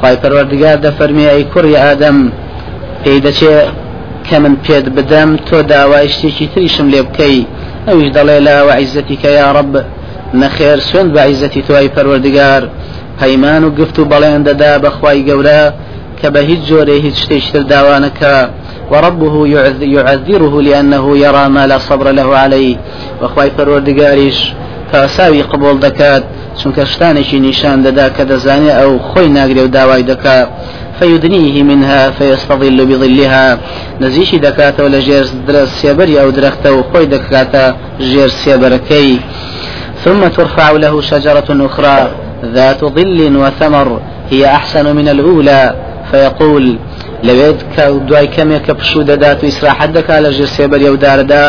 خواي 0.01 0.17
پروردگار 0.17 0.77
دفرمي 0.77 1.31
أي 1.31 1.45
كري 1.45 1.77
آدم 1.77 2.31
پێدەچێ 3.05 3.57
کە 4.29 4.37
من 4.43 4.57
پێت 4.65 4.87
بدەم 4.97 5.31
تۆ 5.49 5.57
داوای 5.73 6.09
شتێکی 6.09 6.47
تریشم 6.55 6.87
لێ 6.93 7.03
بکەی. 7.07 7.47
ئەوش 7.89 8.09
دەڵێ 8.17 8.39
لا 8.49 8.57
وعیزەتی 8.69 9.17
کە 9.23 9.31
یا 9.39 9.49
ڕب 9.57 9.73
نەخێر 10.43 10.79
سوێن 10.89 11.09
بە 11.15 11.21
عیزەتی 11.29 11.63
پەیمان 13.21 13.63
و 13.65 13.71
گفت 13.79 13.99
و 13.99 14.05
بەڵێن 14.13 14.43
دەدا 14.49 14.73
بەخوای 14.85 15.25
گەورە 15.29 15.63
کە 16.21 16.29
بە 16.35 16.41
هیچ 16.51 16.61
جۆرێ 16.69 16.97
هیچ 17.07 17.17
شتێکتر 17.25 17.63
داوانەکە. 17.73 18.37
وربه 18.91 19.49
يعذره 19.97 20.63
لأنه 20.63 21.19
يرى 21.25 21.49
ما 21.49 21.67
لا 21.67 21.79
صبر 21.79 22.07
له 22.13 22.37
عليه. 22.37 22.77
و 23.23 23.28
خوای 23.28 23.51
پەروەردگاریش 23.59 24.39
پاساوی 24.93 25.43
قبول 25.43 25.77
دەکات 25.87 26.23
چونکە 26.61 26.83
شتانێکی 26.93 27.39
نیشان 27.47 27.79
دەدا 27.87 28.07
کە 28.17 28.23
دەزانێت 28.31 28.77
ئەو 28.81 28.93
خۆی 29.09 29.29
ناگرێ 29.39 29.63
و 29.65 29.69
داوای 29.77 30.05
دەکات 30.13 30.49
فيدنيه 31.01 31.63
منها 31.63 32.11
فيستظل 32.11 32.87
بظلها. 32.87 33.59
نزیکی 34.01 34.39
دەکاتەوە 34.39 34.85
لە 34.85 35.01
ژێر 35.01 35.25
سێبەری 35.67 36.23
ئەو 36.23 36.31
درەختە 36.31 36.73
و 36.73 36.78
خۆی 36.78 37.07
دەکاتە 37.07 37.77
ژێر 38.01 38.29
سێبەرەکەی 38.29 39.21
ثم 40.05 40.29
ترفع 40.29 40.71
له 40.71 41.01
شجرة 41.01 41.49
أخرى. 41.51 42.28
ذات 42.45 42.85
ظل 42.85 43.37
وثمر 43.37 44.01
هي 44.31 44.47
أحسن 44.47 44.97
من 44.97 45.09
الأولى. 45.09 45.75
فيقول 46.11 46.79
لەوێت 47.27 47.61
کە 47.75 47.85
دوای 48.09 48.29
کەمێک 48.37 48.63
کە 48.67 48.73
پشوو 48.79 49.03
دەدات 49.11 49.39
و 49.43 49.47
ئیسراحەت 49.51 49.91
دەکا 49.99 50.17
لە 50.25 50.31
ژێر 50.37 50.51
سێبەر 50.57 50.81
یەوداردا 50.89 51.45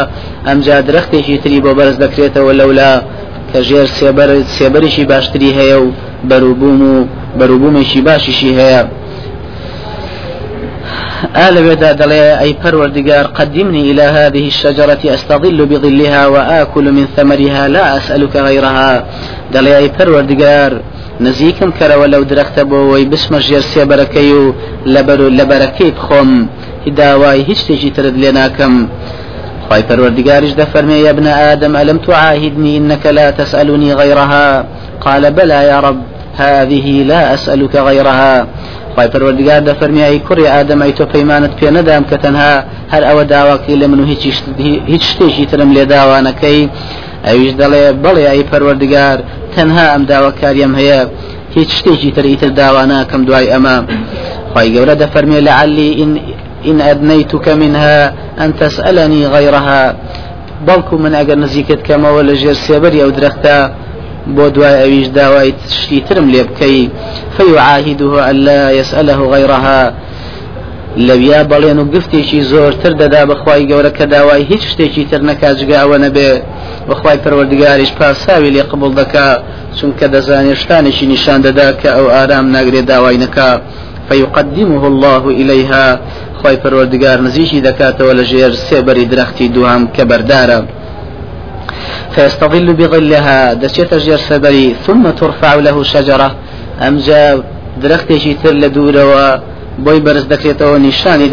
ئەمجا 0.48 0.78
درەختێکی 0.88 1.38
تری 1.44 1.62
بۆ 1.66 1.72
بەرز 1.78 1.98
دەکرێتەوە 2.04 2.52
لەولا 2.60 2.94
کە 3.52 3.60
ژێر 3.68 3.88
سێبەر 4.00 4.30
سێبەرێکی 4.58 5.04
باشتری 5.12 5.52
هەیە 5.60 5.78
و 5.84 5.88
بەروبووم 6.30 6.82
و 6.92 6.96
بەروبوومێکی 7.40 8.02
باشیشی 8.08 8.52
هەیە. 8.60 8.84
آل 11.48 11.56
بدا 11.68 11.94
دلي 11.94 12.40
أي 12.44 12.54
پروردگار 12.64 13.26
قدمني 13.40 13.92
إلى 13.92 14.02
هذه 14.02 14.48
الشجرة 14.48 15.00
أستظل 15.06 15.66
بظلها 15.66 16.28
وآكل 16.28 16.92
من 16.92 17.06
ثمرها 17.18 17.68
لا 17.68 17.98
أسألك 17.98 18.36
غيرها. 18.36 19.04
دلي 19.54 19.78
أي 19.78 19.90
پروردگار 19.90 20.72
نزیکم 21.20 21.70
کەرەوە 21.80 22.08
لەو 22.14 22.24
درەختە 22.32 22.64
بۆەوەی 22.70 23.06
بسمە 23.12 23.40
ژێر 23.48 23.64
سێبەرەکەی 23.74 24.32
و 24.40 24.54
لەبەر 24.94 25.20
و 25.22 25.30
لەبەرەکەی 25.40 25.92
بخۆم. 25.98 26.30
هداوای 26.88 27.42
هیچ 27.50 27.60
شتێکی 27.64 27.92
ترت 27.96 28.16
لێ 28.22 28.32
ناکەم. 28.40 28.76
خی 29.68 29.84
پەروەردگاریش 29.90 30.54
دەفەرمێ 30.62 30.98
يا 31.06 31.10
ابن 31.16 31.28
آدم 31.52 31.76
ألم 31.76 31.98
تعاهدني 31.98 32.78
إنك 32.78 33.06
لا 33.06 33.32
تسألني 33.32 33.94
غيرها 33.94 34.66
قال 35.06 35.24
بلى 35.32 35.60
يا 35.72 35.80
رب 35.80 36.00
هذه 36.38 36.88
لا 37.12 37.34
أسألك 37.34 37.76
غيرها 37.76 38.48
خی 38.96 39.08
پەروەردگار 39.14 39.62
دەفەرمی 39.70 40.04
ئەی 40.08 40.20
کوڕی 40.28 40.48
ئادەم 40.54 40.82
ئەی 40.84 40.94
تۆ 40.98 41.04
پەیمانت 41.14 41.52
پێ 41.60 41.70
نەدام 41.78 42.04
کە 42.10 42.18
تەنها 42.24 42.54
هەر 42.94 43.04
ئەوە 43.10 43.24
داواکەی 43.34 43.80
لە 43.82 43.88
من 43.92 44.00
و 44.00 44.06
هیچ 44.92 45.04
شتێکی 45.12 45.46
ترم 45.52 45.70
لێ 45.76 45.86
داوانەکەی. 45.94 46.62
ئەویش 47.28 47.54
دەڵێ 47.62 47.84
بەڵێ 48.04 48.26
ئەی 48.32 48.44
پەروەردگار 48.52 49.18
تەنها 49.56 49.86
ئەم 49.94 50.04
داواکاریم 50.12 50.74
هەیە 50.80 51.00
هیچ 51.56 51.70
شتێکی 51.80 52.12
تر 52.16 52.26
ئیتر 52.32 52.52
داواناکەم 52.62 53.22
دوای 53.28 53.48
ئەمە. 53.54 53.78
خی 54.54 54.68
گەورە 54.76 54.96
دەفەرمێ 55.04 55.40
لعلی 55.48 55.90
إن 56.04 56.12
إن 56.70 56.78
أدنيتك 56.92 57.48
منها 57.62 58.00
أن 58.44 58.50
تسألني 58.60 59.22
غيرها. 59.36 59.84
بەڵکو 60.68 60.94
من 61.04 61.14
ئەگەر 61.20 61.38
نزیکت 61.46 61.80
کەمەوە 61.88 62.22
لە 62.30 62.34
ژێر 62.42 62.58
سێبەری 62.68 63.02
ئەو 63.04 63.12
درەختە 63.18 63.58
بۆ 64.36 64.46
دوای 64.56 64.76
ئەویش 64.82 65.08
داوای 65.20 65.54
شتی 65.80 66.00
ترم 66.08 66.26
لێ 66.34 66.44
بکەی. 66.50 66.90
فيعاهده 67.38 68.14
ألا 68.32 68.62
يسأله 68.80 69.20
غيرها 69.34 69.82
لەویا 71.08 71.42
بەڵێن 71.52 71.78
و 71.82 71.86
گفتێکی 71.96 72.42
زۆرتر 72.52 72.94
دەدا 73.02 73.22
بەخوای 73.30 73.68
گەورە 73.70 73.92
کە 73.98 74.06
داوای 74.16 74.44
هیچ 74.52 74.64
شتێکی 74.72 75.04
تر 75.12 75.22
نەکاتجگاوە 75.30 75.98
نەبێ. 76.06 76.32
بەخوای 76.88 77.18
پەروەردگاریش 77.24 77.92
پاساوی 78.00 78.52
لێ 78.56 78.64
قبول 78.72 78.94
دەکا 79.02 79.28
چونکە 79.78 80.06
دەزانێشتانێکی 80.14 81.06
نیشان 81.14 81.40
دەدا 81.48 81.68
کە 81.82 81.90
ئەو 81.98 82.08
ئارام 82.16 82.46
ناگرێت 82.56 82.86
داوای 82.92 83.18
نەکا 83.26 83.50
فيقدمه 84.10 84.84
الله 84.92 85.24
إليها 85.42 86.00
خواي 86.40 86.58
پروردگار 86.64 87.18
نزيشي 87.22 87.60
دكاته 87.62 88.06
ولا 88.06 88.24
جير 88.24 88.52
سيبري 88.54 89.06
درختي 89.06 89.48
دوام 89.48 89.88
كبردارة 89.98 90.60
فيستظل 92.16 92.68
بظلها 92.80 93.54
دشيت 93.54 93.94
جير 93.94 94.18
سبري 94.18 94.76
ثم 94.86 95.04
ترفع 95.10 95.56
له 95.56 95.84
شجرة. 95.84 96.30
أمجا 96.88 97.44
درختي 97.84 98.34
تر 98.44 98.54
لدورة 98.54 99.42
بۆی 99.86 100.00
بەرز 100.06 100.26
دەکرێتەوە 100.34 100.78
نیشانی 100.88 101.28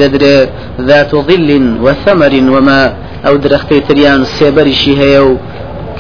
ذات 0.89 1.11
ظل 1.29 1.51
وثمر 1.85 2.33
وما 2.55 2.81
ئەو 3.27 3.37
درەختەی 3.45 3.81
تریان 3.89 4.23
سێبەریشی 4.37 4.95
هەیە 5.03 5.23
و 5.29 5.37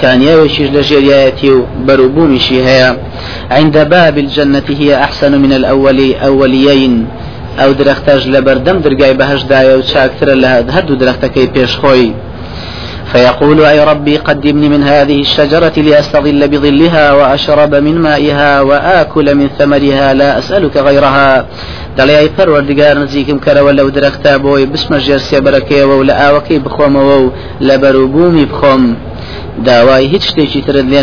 كانياوشيش 0.01 0.69
لجيرياتي 0.77 1.51
بروبومشي 1.87 2.59
هيا 2.69 2.91
عند 3.51 3.77
باب 3.89 4.19
الجنة 4.19 4.69
هي 4.81 4.95
أحسن 4.95 5.33
من 5.45 5.53
الأول 5.53 5.99
أوليين. 6.15 6.95
أو 7.59 7.73
درختاج 7.73 8.29
لبردم 8.29 8.79
درقاي 8.79 9.15
بهش 9.15 9.43
دايا 9.43 9.77
وشاكتر 9.77 10.35
لها 10.35 10.79
هدو 10.79 10.95
درختكي 10.95 11.47
بيش 11.47 11.77
خوي 11.77 12.13
فيقول 13.13 13.65
أي 13.65 13.85
ربي 13.85 14.17
قدمني 14.17 14.69
من 14.69 14.83
هذه 14.83 15.21
الشجرة 15.21 15.73
لأستظل 15.77 16.49
بظلها 16.49 17.13
وأشرب 17.13 17.75
من 17.75 17.99
مائها 17.99 18.61
وآكل 18.61 19.35
من 19.35 19.49
ثمرها 19.59 20.15
لا 20.15 20.39
أسألك 20.39 20.77
غيرها. 20.77 21.47
دەڵێ 21.99 22.29
پەروەردگار 22.37 22.95
نزیکم 23.03 23.39
کەرەوە 23.45 23.73
لەو 23.79 23.89
درەختە 23.97 24.33
بۆی 24.45 24.67
بسمە 24.73 24.99
ژێر 25.07 25.21
سێبەرەکەیەوە 25.29 25.95
و 25.97 26.07
لە 26.09 26.15
ئاوەکەی 26.21 26.63
بخۆمەوە 26.65 27.17
و 27.23 27.33
لە 27.69 27.75
بەروبوومی 27.83 28.47
بخۆم 28.53 28.83
داوای 29.67 30.07
هیچ 30.13 30.25
شتێکی 30.31 30.61
ترت 30.67 30.87
لێ 30.93 31.03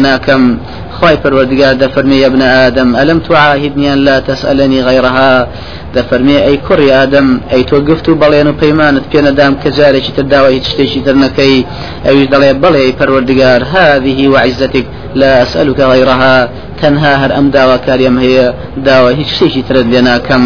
خی 1.03 1.17
پەروەردگار 1.23 1.75
دەفەرمی 1.83 2.23
ابن 2.29 2.41
ئادەم 2.41 2.89
ئەلم 2.99 3.19
تو 3.25 3.33
عاهدنیان 3.33 3.99
لا 4.07 4.19
تسألني 4.19 4.81
غيرها 4.87 5.47
دەفەرمێ 5.95 6.37
ئەی 6.45 6.57
کوڕی 6.67 6.89
ئادەم 6.95 7.27
ئەی 7.51 7.63
تۆ 7.69 7.77
گفت 7.89 8.05
و 8.09 8.19
بەڵێن 8.21 8.47
و 8.47 8.53
پەیمانت 8.61 9.05
پێ 9.11 9.19
نەدام 9.27 9.53
کە 9.61 9.69
جارێکی 9.77 10.11
تر 10.17 10.25
داوای 10.33 10.53
هیچ 10.57 10.65
شتێکی 10.71 11.01
تر 11.05 11.15
نەکەی. 11.23 11.57
ئەویش 12.05 12.27
دەڵێ 12.33 12.51
بەڵێ 12.63 12.85
پەروەردگار 12.99 13.61
هذه 13.75 14.19
وعزتك 14.33 14.85
لا 15.15 15.31
أسألك 15.43 15.79
غيرها 15.91 16.37
تەنها 16.83 17.13
هەر 17.21 17.31
ئەم 17.35 17.45
داواکاریم 17.55 18.15
هەیە 18.23 18.45
داوا 18.87 19.09
هیچ 19.19 19.29
شتێکی 19.35 19.61
ترت 19.67 19.85
لێ 19.93 20.01
ناکەم. 20.09 20.43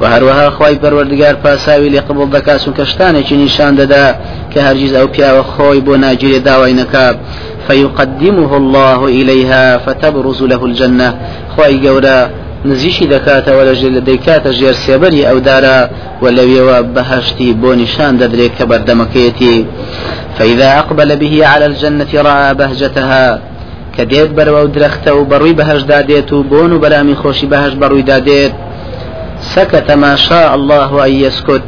و 0.00 0.04
هەروەها 0.12 0.46
خی 0.56 0.74
پەروەردگار 0.82 1.34
پاساوی 1.44 1.90
لێ 1.94 2.00
قبول 2.08 2.28
دەکات 2.36 2.58
چونکە 2.64 2.84
شتانێکی 2.92 3.36
نیشان 3.42 3.72
دەدا 3.80 4.06
کە 4.52 4.58
هەرگیز 4.66 4.92
ئەو 4.98 5.06
پیاوە 5.14 5.44
خۆی 5.52 5.80
بۆ 5.86 5.94
ناگیرێ 6.04 6.40
داوای 6.48 6.74
نەکات 6.80 7.16
فيقدمه 7.68 8.52
الله 8.62 9.00
إليها 9.18 9.78
فتبرز 9.78 10.42
له 10.42 10.62
الجنة. 10.68 11.08
خواي 11.54 11.76
قورا 11.88 12.18
نزیشی 12.64 13.06
دەکاتەوە 13.14 13.62
لە 13.68 14.00
دەیکاتە 14.08 14.50
ژێر 14.58 14.76
سێبەری 14.84 15.26
ئەو 15.28 15.38
دارا 15.48 15.78
و 16.22 16.26
لەوێوە 16.36 16.78
بەهشتی 16.94 17.50
بۆ 17.62 17.70
نیشان 17.82 18.12
دەدرێت 18.20 18.52
کە 18.58 18.64
بەردەمەکەیەتی. 18.70 19.56
فإذا 20.38 20.68
أقبل 20.80 21.16
به 21.16 21.46
على 21.46 21.64
الجنة 21.70 22.12
رأى 22.28 22.54
بهجتها. 22.54 23.38
كديت 23.98 24.30
برو 24.30 24.66
درخته 24.66 25.14
وبروي 25.14 25.52
بهج 25.52 25.82
داديت 25.82 26.32
وبون 26.32 26.72
وبرامي 26.72 27.14
خوشي 27.14 27.46
بهج 27.46 27.74
بروي 27.74 28.02
داديت 28.02 28.52
سكت 29.40 29.90
ما 29.90 30.16
شاء 30.16 30.54
الله 30.54 31.06
أن 31.06 31.12
يسكت. 31.12 31.62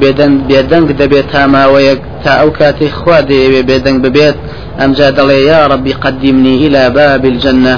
بێدەنگ 0.00 0.88
دەبێت 1.00 1.26
تاماوەیەک 1.32 2.00
تا 2.24 2.32
ئەو 2.40 2.50
کاتی 2.58 2.88
خوا 2.88 3.18
دەیەوێ 3.28 3.62
بێدەنگ 3.68 3.98
ببێت. 4.04 4.36
ئەمجا 4.80 5.08
دەڵێ 5.18 5.38
یا 5.50 5.60
ڕبی 5.72 5.94
قدیمنی 6.04 6.54
إلى 6.66 6.82
باب 6.98 7.24
الجنة. 7.24 7.74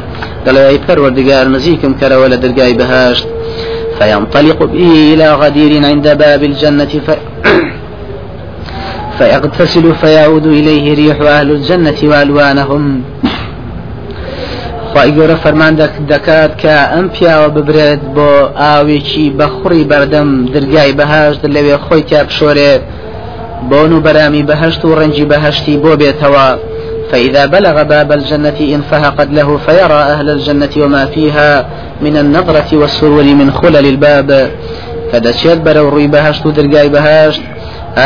دەڵێ 0.46 0.62
ئەی 0.68 0.78
پەروەردگار 0.86 1.46
نزیکم 1.54 1.92
کەرەوە 2.00 2.26
لە 2.32 2.36
دەرگای 2.42 2.74
بەهاشت 2.80 3.26
فينطلق 3.98 4.58
به 4.72 4.92
إلى 5.12 5.28
غدير 5.42 5.72
عند 5.84 6.06
باب 6.22 6.42
الجنة 6.42 6.92
ف... 7.06 7.08
فيغتسل 9.18 9.94
فيعود 9.94 10.46
إليه 10.46 10.94
ريح 10.94 11.16
أهل 11.20 11.50
الجنة 11.50 12.00
وألوانهم. 12.02 12.84
خی 14.98 15.12
گەورە 15.16 15.36
فەرمان 15.44 15.74
دەکات 16.12 16.52
کە 16.62 16.74
ئەم 16.92 17.06
پیاوە 17.14 17.48
ببرێت 17.56 18.02
بۆ 18.16 18.30
ئاوێکی 18.60 19.26
بەخوڕی 19.38 19.84
بەردەم 19.90 20.28
دەرگای 20.54 20.92
بەهشت 20.98 21.42
لەوێ 21.54 21.76
خۆی 21.84 22.02
تا 22.10 22.20
بشۆرێ 22.28 22.74
بۆن 23.70 23.90
و 23.96 24.00
بەرامی 24.06 24.42
بەهشت 24.50 24.82
و 24.84 24.96
ڕەنجی 24.98 25.26
بەهشتی 25.32 25.74
بۆ 25.82 25.92
بێتەوە. 26.00 26.48
فإذا 27.10 27.42
بلغ 27.54 27.76
باب 27.92 28.10
الجنة 28.18 28.58
انفهقت 28.76 29.28
له 29.38 29.48
فيرى 29.66 30.00
أهل 30.14 30.28
الجنة 30.36 30.74
وما 30.82 31.04
فيها 31.14 31.50
من 32.04 32.14
النظرة 32.22 32.70
والسرور 32.80 33.26
من 33.40 33.48
خلل 33.58 33.86
الباب. 33.92 34.30
فدشيت 35.10 35.58
برو 35.66 35.88
روي 35.94 36.06
بهشت 36.14 36.42
ودرقاي 36.46 36.88
بهشت 36.88 37.42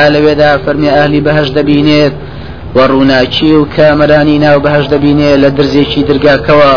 آل 0.03 0.15
ودا 0.27 0.51
فرمي 0.65 0.91
أهلي 1.01 1.21
بهشت 1.27 1.53
دبينيت 1.59 2.13
و 2.77 2.79
ڕووناچی 2.89 3.53
و 3.53 3.67
کامەرانی 3.77 4.39
ناو 4.45 4.61
بەهش 4.65 4.85
دەبینێ 4.95 5.31
لە 5.43 5.49
درزێکی 5.57 6.07
دەرگاکەوە 6.09 6.73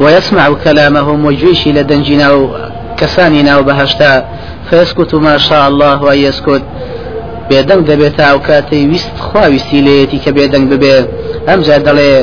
ويسمع 0.00 0.48
كلامهم 0.64 1.24
وجيشي 1.24 1.72
لدنجنا 1.72 2.28
كساني 2.96 3.42
ناو 3.42 3.62
بهشتا. 3.62 4.24
فيسكت 4.70 5.14
ما 5.14 5.38
شاء 5.38 5.68
الله 5.68 6.02
وأن 6.02 6.18
يسكت 6.18 6.62
بێدەنگ 7.50 7.82
دەبێت 7.90 8.18
ئەو 8.20 8.38
کاتەی 8.48 8.86
ویست 8.90 9.16
خواویستی 9.18 9.80
لێتی 9.86 10.18
کە 10.24 10.30
بێدەنگ 10.36 10.66
ببێ 10.72 10.96
ئەمجا 11.48 11.78
دەڵێ 11.86 12.14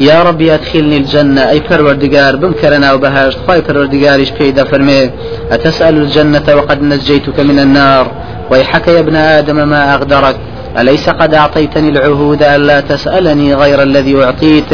يا 0.00 0.22
ربي 0.22 0.54
أدخلني 0.54 0.96
الجنة. 0.96 1.50
أي 1.50 1.60
پروردگار 1.60 2.36
بم 2.36 2.52
كرنا 2.52 2.92
وبهاشت 2.94 3.38
خواي 3.46 3.60
پروردگارش 3.60 4.30
بيدا 4.38 4.64
فرمي 4.64 5.10
أتسأل 5.52 5.96
الجنة 5.96 6.46
وقد 6.56 6.82
نجيتك 6.82 7.40
من 7.40 7.58
النار. 7.58 8.06
ويحك 8.50 8.88
يا 8.88 9.00
ابن 9.00 9.16
آدم 9.16 9.68
ما 9.68 9.94
أغدرك 9.94 10.36
أليس 10.80 11.08
قد 11.08 11.34
أعطيتني 11.34 11.88
العهود 11.88 12.42
ألا 12.42 12.80
تسألني 12.80 13.54
غير 13.54 13.82
الذي 13.82 14.24
أعطيت؟ 14.24 14.72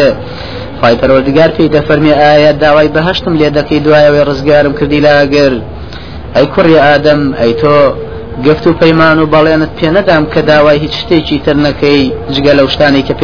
خی 0.85 0.97
پەروەردگار 1.01 1.51
پێی 1.57 1.69
دەفەرمی 1.77 2.13
ئایا 2.23 2.53
داوای 2.53 2.89
بەهشتم 2.89 3.35
لێ 3.41 3.51
دەکەی 3.59 3.81
دوایەوەی 3.87 4.27
ڕزگارم 4.29 4.75
کردی 4.79 5.01
لاگەر 5.07 5.53
ئەی 6.37 6.47
کوڕی 6.55 6.79
ئادەم 6.85 7.23
ئەی 7.41 7.55
تۆ 7.61 7.77
گفت 8.47 8.67
و 8.67 8.73
پەیمان 8.81 9.17
و 9.19 9.27
بەڵێنت 9.35 9.73
پێ 9.79 9.89
نەدام 9.97 10.25
کە 10.33 10.41
داوای 10.51 10.79
هیچ 10.85 10.95
شتێکی 11.03 11.39
تر 11.47 11.57
نەکەی 11.67 12.03
جگە 12.35 12.53
لەو 12.59 12.69
شتانی 12.75 13.03
کە 13.09 13.15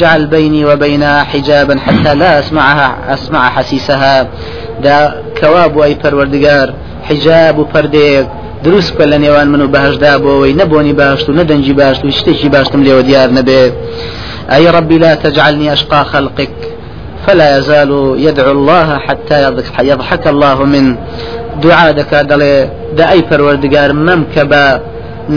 جعل 0.00 0.26
بيني 0.26 0.64
وبينها 0.64 1.24
حجابا 1.24 1.76
حتى 1.86 2.14
لا 2.14 2.38
أسمعها 2.40 2.88
أسمع 3.14 3.48
حسيسها. 3.48 4.26
دا 4.82 5.14
كواب 5.40 5.78
أي 5.78 5.94
پروردگار 5.94 6.68
حجاب 7.08 7.58
و 7.58 7.64
پردێک 7.74 8.26
دروست 8.64 8.90
بکە 8.94 9.04
لە 9.12 9.18
نێوان 9.24 9.48
من 9.52 9.60
و 9.60 9.68
بەهشدا 9.74 10.14
بۆەوەی 10.22 10.54
نەبوونی 10.60 10.92
باشت 10.92 11.28
و 11.28 11.32
نەدەنجی 11.38 11.74
باشت 11.80 12.04
و 12.04 12.10
شتێکی 12.10 12.48
باشتم 12.54 12.84
لێوە 12.84 13.02
دیار 13.08 13.28
نەبێ. 13.38 13.62
أي 14.56 14.64
ربي 14.76 14.98
لا 14.98 15.14
تجعلني 15.14 15.72
أشقى 15.72 16.04
خلقك 16.04 16.56
فلا 17.26 17.58
يزال 17.58 17.90
يدعو 18.18 18.50
الله 18.50 18.98
حتى 19.06 19.36
يضحك 19.90 20.26
الله 20.26 20.64
من. 20.64 20.96
دعاء 21.62 21.92
دكا 21.92 22.22
دلي 22.22 22.68
دا 22.96 23.10
أي 23.10 23.22
پروردگار 23.30 23.92
ممكبا 23.92 24.80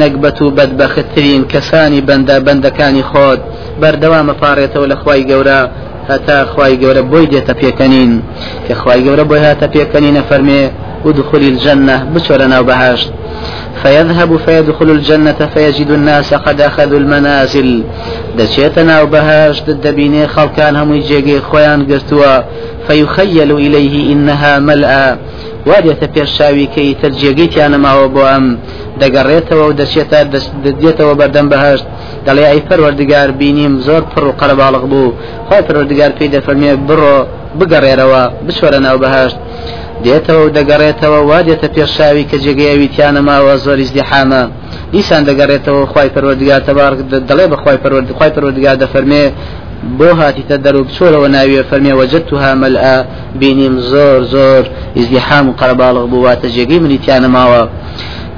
نەکبەت 0.02 0.42
و 0.42 0.52
بەدبەختترین 0.58 1.42
کەسانی 1.52 2.02
بەندە 2.08 2.36
بەندەکانی 2.46 3.04
خۆت 3.10 3.42
بەردەوامە 3.82 4.34
پارێتەوە 4.42 4.88
لە 4.92 4.96
خی 5.04 5.22
گەورە 5.30 5.60
هەتا 6.10 6.40
خی 6.54 6.74
گەورە 6.82 7.04
بۆی 7.12 7.28
دێتە 7.32 7.54
پێکەنین. 7.62 8.14
کە 8.66 8.74
خی 8.82 9.00
گەورە 9.06 9.24
بۆی 9.30 9.44
هاتە 9.48 9.68
پێکەنینە 9.76 10.22
فەرمێ 10.30 10.64
ودخل 11.06 11.38
الجنة 11.38 12.04
بشرنا 12.16 12.60
وبهاشت 12.60 13.12
فيذهب 13.84 14.38
فيدخل 14.46 14.90
الجنة 14.90 15.50
فيجد 15.54 15.92
الناس 15.92 16.34
قد 16.34 16.62
أخذوا 16.62 17.00
المنازل. 17.00 17.84
دشيتنا 18.38 19.02
وبهاشت 19.02 19.70
الدبيني 19.70 20.28
خلقان 20.28 20.76
هم 20.76 20.94
يجيجي 20.94 21.42
خوان 21.42 21.86
قرتوا. 21.92 22.42
فيخيل 22.88 23.52
إليه 23.52 24.14
إنها 24.14 24.60
ملأ 24.60 25.18
وادێتە 25.70 26.08
پێشاوی 26.16 26.68
کەی 26.76 26.96
تەرجێگەیتیانە 27.02 27.78
ماوە 27.86 28.08
بۆ 28.16 28.24
ئەم 28.32 28.46
دەگەڕێتەوە 29.02 29.64
و 29.68 29.76
دەچێتە 29.80 30.20
دێتەوە 30.82 31.14
بەردەم 31.20 31.48
بەهشت 31.54 31.86
دەڵێ 32.28 32.46
ئەی 32.52 32.62
پەروەردگار 32.68 33.30
بینیم 33.42 33.74
زۆر 33.88 34.04
پڕ 34.12 34.24
و 34.30 34.36
قەرەباڵق 34.40 34.84
بوو 34.92 35.14
خۆی 35.48 35.64
پەروەردگار 35.68 36.12
پێی 36.18 36.30
دەفەرمێ 36.36 36.72
بڕۆ 36.88 37.16
بگەڕێرەوە 37.60 38.24
بشوەرە 38.48 38.80
ناو 38.86 38.98
بەهشت 39.04 39.38
دێتەوە 40.04 40.42
و 40.46 40.54
دەگەڕێتەوە 40.58 41.20
وا 41.30 41.40
دێتە 41.48 41.68
پێشاوی 41.76 42.26
کە 42.30 42.38
جێگەیەوی 42.44 42.90
تیانە 42.96 43.22
ماوە 43.28 43.56
زۆری 43.66 43.86
زدیحامە 43.90 44.44
دیسان 44.94 45.22
دەگەڕێتەوە 45.30 45.82
خی 45.92 46.10
پەروەردگار 46.16 46.62
تەبار 46.68 46.92
دەڵێ 47.30 47.46
بەخوای 47.54 47.78
پەروەردخوای 47.84 48.32
پەروەردگار 48.36 48.76
دەفەرمێ 48.84 49.24
بۆ 50.00 50.10
هاتیتە 50.20 50.58
دەرو 50.66 50.82
بچۆرەوە 50.88 51.28
ناوێ 51.36 51.62
فەرمێ 51.70 51.94
وەجدتها 52.00 52.52
مەلئا 52.64 52.98
بینیم 53.42 53.76
زۆر 53.92 54.20
زۆر 54.34 54.64
ازدحام 55.00 55.46
و 55.50 55.54
قەرباڵغ 55.60 56.06
بواتە 56.14 56.48
جێگەی 56.56 56.80
منیتیانە 56.84 57.30
ماوە. 57.36 57.64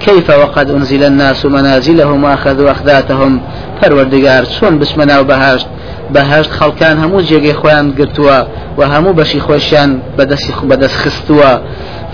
كيف 0.06 0.30
وقد 0.30 0.72
أنزل 0.72 1.04
الناس 1.04 1.46
منازلهم 1.46 2.24
وأخذوا 2.24 2.72
أخذاتهم 2.72 3.32
پەروەردگار 3.80 4.44
چۆن 4.56 4.74
بچمە 4.82 5.06
ناو 5.12 5.24
بەهاشت 5.30 5.68
بەهشت 6.14 6.52
خەڵکان 6.58 6.96
هەموو 7.04 7.26
جێگەی 7.30 7.58
خۆیان 7.60 7.88
گرتووە 8.00 8.40
و 8.78 8.82
هەموو 8.94 9.18
بەشی 9.20 9.40
خۆشیان 9.48 9.92
بەدەستی 10.18 10.54
بەدەست 10.70 10.98
خستووە. 11.02 11.54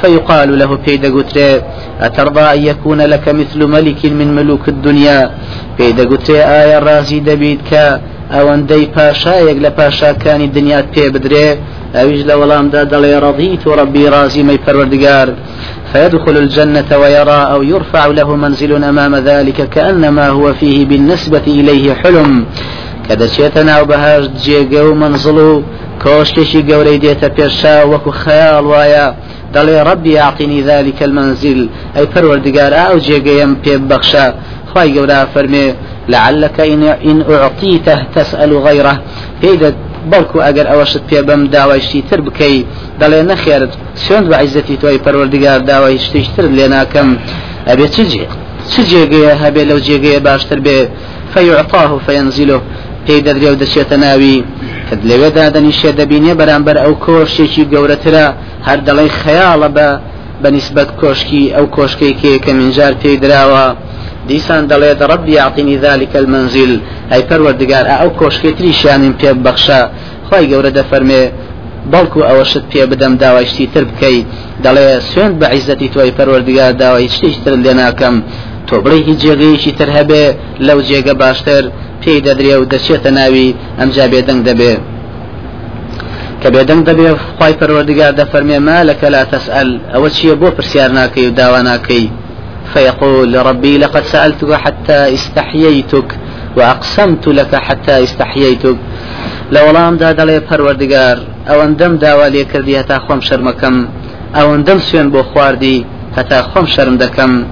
فيقال 0.01 0.49
له 0.59 0.65
قتري 0.65 1.61
أترضى 2.01 2.45
أن 2.55 2.59
يكون 2.71 3.01
لك 3.01 3.29
مثل 3.29 3.59
ملك 3.75 4.05
من 4.05 4.35
ملوك 4.35 4.69
الدنيا؟ 4.69 5.31
بيدا 5.77 6.03
قتري 6.11 6.39
آية 6.43 6.79
رازي 6.79 7.19
دبيتك 7.19 7.73
ئەوەندەی 8.33 8.85
پاشایەک 8.95 9.57
لە 9.65 9.69
پاشاکانی 9.77 10.47
دنیات 10.57 10.85
پێ 10.93 11.05
بدرێ؟ 11.13 11.47
ئەویش 11.95 12.21
لە 12.29 12.35
وەڵامدا 12.39 12.81
دەڵێ 12.93 13.13
ڕضيت 13.25 13.63
ربي 13.79 14.05
رازي 14.15 14.43
مي 14.43 14.57
پروردگار 14.65 15.27
فيدخل 15.93 16.37
الجنة 16.37 16.89
ويرى 17.01 17.39
أو 17.53 17.63
يرفع 17.63 18.05
له 18.05 18.35
منزل 18.35 18.83
أمام 18.83 19.15
ذلك 19.15 19.69
كأنما 19.69 20.29
هو 20.29 20.53
فيه 20.53 20.85
بالنسبة 20.85 21.45
إليه 21.47 21.93
حلم. 21.93 22.45
كذا 23.09 23.27
شيتنا 23.27 23.81
وبهاج 23.81 24.29
جيجو 24.43 24.93
منزلو 24.93 25.63
كوشتشي 26.03 26.73
قولي 26.73 26.97
ديتا 26.97 27.27
بيرشا 27.27 27.83
وكو 27.83 28.11
خيال 28.11 28.65
وايا 28.65 29.15
دەڵێ 29.55 29.77
ڕبی 29.89 30.13
ئاعتنی 30.21 30.61
ذلك 30.61 30.99
المنزل 31.03 31.69
ئەی 31.95 32.05
پەروەردگار 32.13 32.71
ئەو 32.81 32.95
جێگەیم 33.07 33.51
پێ 33.63 33.73
بەخشە 33.89 34.25
خی 34.71 34.89
گەورە 34.95 35.19
فەرمێ 35.33 35.67
لعلك 36.13 36.59
إن, 37.09 37.21
أعطيته 37.29 37.97
تسأل 38.15 38.51
غيره 38.65 38.95
پێدا 39.41 39.69
بەڵکو 40.11 40.37
ئەگەر 40.45 40.65
ئەوەشت 40.71 41.03
پێ 41.09 41.19
بەم 41.27 41.41
داوایشتی 41.55 42.01
تر 42.09 42.21
بکەی 42.27 42.65
دەڵێ 43.01 43.21
نەخێرت. 43.31 43.73
سوێن 44.03 44.23
بە 44.29 44.35
عیزەتی 44.41 44.75
تۆی 44.81 44.99
پەروەردگار 45.05 45.59
داوای 45.71 45.99
شتیشتر 46.05 46.45
لێ 46.57 46.67
ناکەم. 46.75 47.09
ئەبێ 47.69 47.87
چ 47.95 47.97
جێ؟ 48.11 48.25
چ 48.71 48.73
جێگەیە 48.91 49.33
هەبێ 49.43 49.63
لەو 49.69 49.79
جێگەیە 49.87 50.19
باشتر 50.27 50.59
بێ؟ 50.65 50.79
فيعطاه 51.33 51.91
فينزله 52.05 52.59
پێی 53.05 53.21
دەدرێ 53.27 53.49
و 53.51 53.59
دەچێتە 53.61 53.97
ناوی. 54.05 54.37
کە 54.87 54.95
لەوێدا 55.09 55.45
دەنیشێ 55.55 55.91
دەبینێ 55.99 56.33
بەرامبەر 56.39 56.77
ئەو 56.83 56.93
کۆشتێکی 57.05 57.63
گەورەترە 57.73 58.25
هەر 58.67 58.79
دەڵی 58.87 59.09
خەیاڵە 59.19 59.69
بە 59.77 59.87
بەنسبەت 60.43 60.89
کۆشکی 61.01 61.43
ئەو 61.55 61.65
کۆشکێکی 61.75 62.33
کە 62.43 62.51
منجار 62.59 62.93
پێی 63.01 63.17
دراوە 63.23 63.65
دیسان 64.29 64.63
دەڵێت 64.71 64.99
ڕبی 65.11 65.35
عتینی 65.47 65.77
ذلك 65.85 66.13
المنزل 66.21 66.71
ئەی 67.11 67.23
پەروەردگار 67.29 67.85
ئەو 68.01 68.09
کۆشکێتریشیانین 68.19 69.13
پێ 69.19 69.31
بەخشە 69.45 69.81
خی 70.27 70.43
گەورە 70.51 70.71
دەفەرمێ 70.77 71.23
بەڵکو 71.91 72.19
ئەوەشت 72.29 72.63
پێ 72.71 72.83
بدەم 72.91 73.13
داوایشتی 73.23 73.67
تر 73.73 73.83
بکەیت 73.89 74.27
دەڵێ 74.63 74.87
سوێن 75.09 75.31
بە 75.39 75.47
عیزەتی 75.53 75.89
توی 75.93 76.11
پەروەردگار 76.17 76.71
داوای 76.81 77.09
شتیشتر 77.15 77.55
لێ 77.63 77.73
ناکەم. 77.81 78.15
تۆ 78.67 78.75
بڵێ 78.83 78.99
هیچ 79.07 79.19
جێگەیەکی 79.23 79.71
تر 79.79 79.89
هەبێ 79.97 80.23
لەو 80.67 80.79
جێگە 80.89 81.13
باشتر. 81.23 81.63
پێی 82.03 82.19
دەدرێ 82.27 82.55
و 82.57 82.65
دەچێتە 82.73 83.11
ناوی 83.19 83.55
ئەمجا 83.79 84.05
بێدەنگ 84.13 84.41
دەبێ. 84.49 84.73
کە 86.41 86.47
بێدەنگ 86.55 86.81
دەبێ 86.89 87.09
خی 87.37 87.53
پەروەردگار 87.59 88.13
دەفەرمێ 88.19 88.59
مالەکە 88.69 89.07
لا 89.15 89.23
تسأل 89.31 89.69
ئەوە 89.93 90.09
چییە 90.15 90.35
بۆ 90.41 90.49
پرسیار 90.57 90.91
ناکەی 90.99 91.27
و 91.27 91.35
داوا 91.39 91.61
فيقول 92.73 93.45
ربي 93.45 93.77
لقد 93.77 94.03
سألتك 94.03 94.53
حتى 94.53 95.13
استحييتك 95.13 96.17
وأقسمت 96.57 97.27
لك 97.27 97.55
حتى 97.55 98.03
استحييتك 98.03 98.77
لو 99.51 99.71
لام 99.71 99.97
دا 99.97 100.11
دلي 100.11 100.41
پروردگار 100.49 101.17
أو 101.49 101.61
اندم 101.61 101.97
داوا 101.97 102.27
لي 102.27 102.43
كردي 102.45 102.79
هتا 102.79 102.99
خوم 102.99 103.21
شرمكم 103.21 103.87
أو 104.35 104.55
اندم 104.55 104.79
سوين 104.79 105.09
بو 105.09 105.23
خواردي 105.23 105.85
هتا 106.17 106.41
خوم 106.41 106.65
شرم 106.65 106.97
دكم 106.97 107.43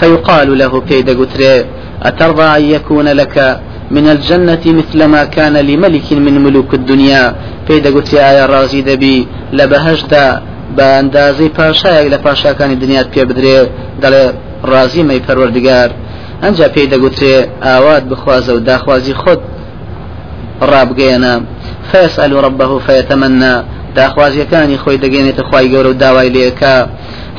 فيقال 0.00 0.58
له 0.58 0.80
قتري 1.20 1.64
أترضى 2.02 2.42
أن 2.42 2.62
يكون 2.62 3.08
لك 3.08 3.60
من 3.90 4.08
الجنة 4.08 4.64
مثل 4.66 5.04
ما 5.04 5.24
كان 5.24 5.56
لملك 5.56 6.12
من 6.12 6.34
ملوك 6.44 6.74
الدنيا. 6.74 7.34
دەگوتی 7.68 8.16
ئایا 8.24 8.46
ڕازی 8.46 8.82
دەبی 8.88 9.26
لە 9.58 9.64
بەهشدا 9.72 10.26
بە 10.76 10.84
ئەندازەی 10.94 11.50
پاشایەک 11.58 12.06
لە 12.14 12.18
پاشاکانی 12.24 12.76
دنیات 12.76 13.08
پێ 13.14 13.22
بدرێ 13.28 13.58
دەڵێ 14.02 14.24
ڕازی 14.70 15.02
مەی 15.08 15.20
پەروەردگار 15.26 15.90
ئەنجا 16.42 16.68
پێی 16.74 16.86
دەگوترێ 16.92 17.36
ئاوات 17.64 18.04
بخوازە 18.10 18.52
و 18.56 18.60
داخوازی 18.70 19.14
خۆت 19.22 19.40
ڕابگەیەنە 20.70 21.34
فيسأل 21.90 22.32
ربه 22.46 22.78
فيتمنى. 22.86 23.54
داخوازیەکانی 23.98 24.76
خۆی 24.82 24.98
دەگەێنێتە 25.04 25.42
خی 25.48 25.66
گەورە 25.72 25.88
و 25.92 25.98
داوای 26.04 26.30
لێکە 26.36 26.74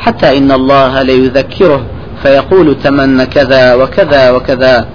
حتى 0.04 0.28
إن 0.38 0.52
الله 0.60 0.94
ليذكره. 1.10 1.80
فيقول 2.26 2.76
تمنى 2.84 3.26
كذا 3.26 3.74
وكذا 3.74 4.32
وكذا. 4.32 4.86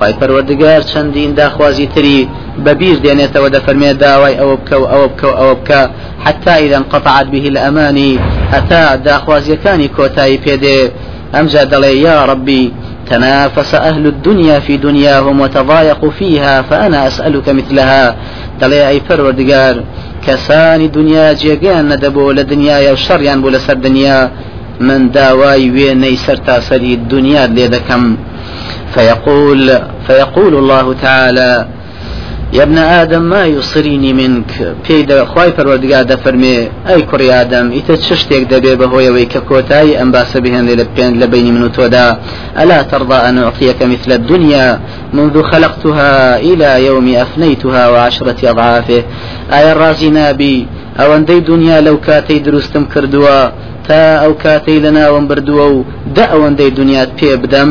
خی 0.00 0.12
پەروەردگار 0.20 0.80
چەندین 0.92 1.30
داخوازی 1.40 1.86
تری 1.94 2.28
بەبییر 2.64 2.98
دێنێتەوە 3.04 3.48
دەفەرمێ 3.56 3.92
داوای 4.04 4.34
ئەوە 4.40 4.56
بکە 4.60 4.76
و 4.82 4.86
ئەوە 4.92 5.08
بکە 5.12 5.26
و 5.30 5.34
ئەوە 5.40 5.54
بکە. 5.60 5.82
حتا 6.24 6.54
إذا 6.64 6.76
انقطعت 6.76 7.26
به 7.32 7.44
الأماني 7.52 8.18
هەتا 8.52 8.82
داخوازیەکانی 9.08 9.88
کۆتایی 9.96 10.38
پێدێ. 10.44 10.80
ئەمجا 11.34 11.64
دەڵێ 11.72 11.92
یا 12.06 12.24
ربي 12.24 12.72
تنافس 13.10 13.74
أهل 13.74 14.06
الدنيا 14.06 14.58
في 14.60 14.76
دنياهم 14.76 15.40
وتضايقوا 15.40 16.10
فيها 16.10 16.62
فأنا 16.62 17.06
أسألك 17.06 17.48
مثلها. 17.48 18.14
دەڵێ 18.60 18.80
ئەی 18.88 19.00
پەروەردگار 19.06 19.74
کەسانی 20.26 20.88
دنیا 20.96 21.26
جێگەیان 21.40 21.86
نەدەبوو 21.92 22.34
لە 22.38 22.44
دنیاە 22.52 22.90
و 22.94 22.96
شەڕیان 23.06 23.38
بوو 23.42 23.54
لەسەر 23.56 23.76
دنیا. 23.86 24.20
من 24.80 25.10
داوای 25.10 25.70
وێنەی 25.70 26.16
سەر 26.26 26.38
تاسەری 26.48 26.96
دنیا 26.96 27.46
لێ 27.46 27.66
دەکەم 27.74 28.04
فيقول 28.94 29.78
فيقول 30.06 30.54
الله 30.54 30.94
تعالى 31.02 31.66
يا 32.52 32.62
ابن 32.62 32.78
آدم 32.78 33.22
ما 33.22 33.46
يصريني 33.46 34.12
منك. 34.12 34.76
بيدا 34.88 35.24
خواي 35.24 35.50
پروردگار 35.50 36.02
دفرمي 36.02 36.68
أي 36.88 37.02
كري 37.02 37.32
آدم 37.32 37.72
إتا 37.72 37.96
تشتيك 37.96 38.42
دبي 38.52 38.74
بهوي 38.76 39.10
ويك 39.10 39.38
كوتاي 39.38 40.02
أم 40.02 40.12
بهن 40.34 40.66
لبين 40.70 41.20
لبيني 41.20 41.50
من 41.50 41.72
تودا. 41.72 42.18
ألا 42.58 42.82
ترضى 42.82 43.14
أن 43.14 43.38
أعطيك 43.38 43.82
مثل 43.82 44.12
الدنيا؟ 44.12 44.80
منذ 45.12 45.42
خلقتها 45.42 46.38
إلى 46.38 46.86
يوم 46.86 47.14
أفنيتها 47.14 47.88
وعشرة 47.88 48.50
أضعافه. 48.50 49.02
آية 49.52 49.72
الرازي 49.72 50.10
نابي 50.10 50.66
أو 51.00 51.14
أندي 51.16 51.40
دنيا 51.40 51.80
لو 51.80 52.00
كاتي 52.00 52.38
دروستم 52.38 52.84
كردوا 52.84 53.50
تا 53.88 54.00
ئەو 54.22 54.32
کاتەی 54.42 54.82
لە 54.84 54.90
ناوم 54.98 55.24
بردووە 55.30 55.66
و 55.74 55.84
دا 56.16 56.24
ئەوەندەی 56.32 56.70
دنیات 56.78 57.10
پێ 57.18 57.32
بدەم 57.42 57.70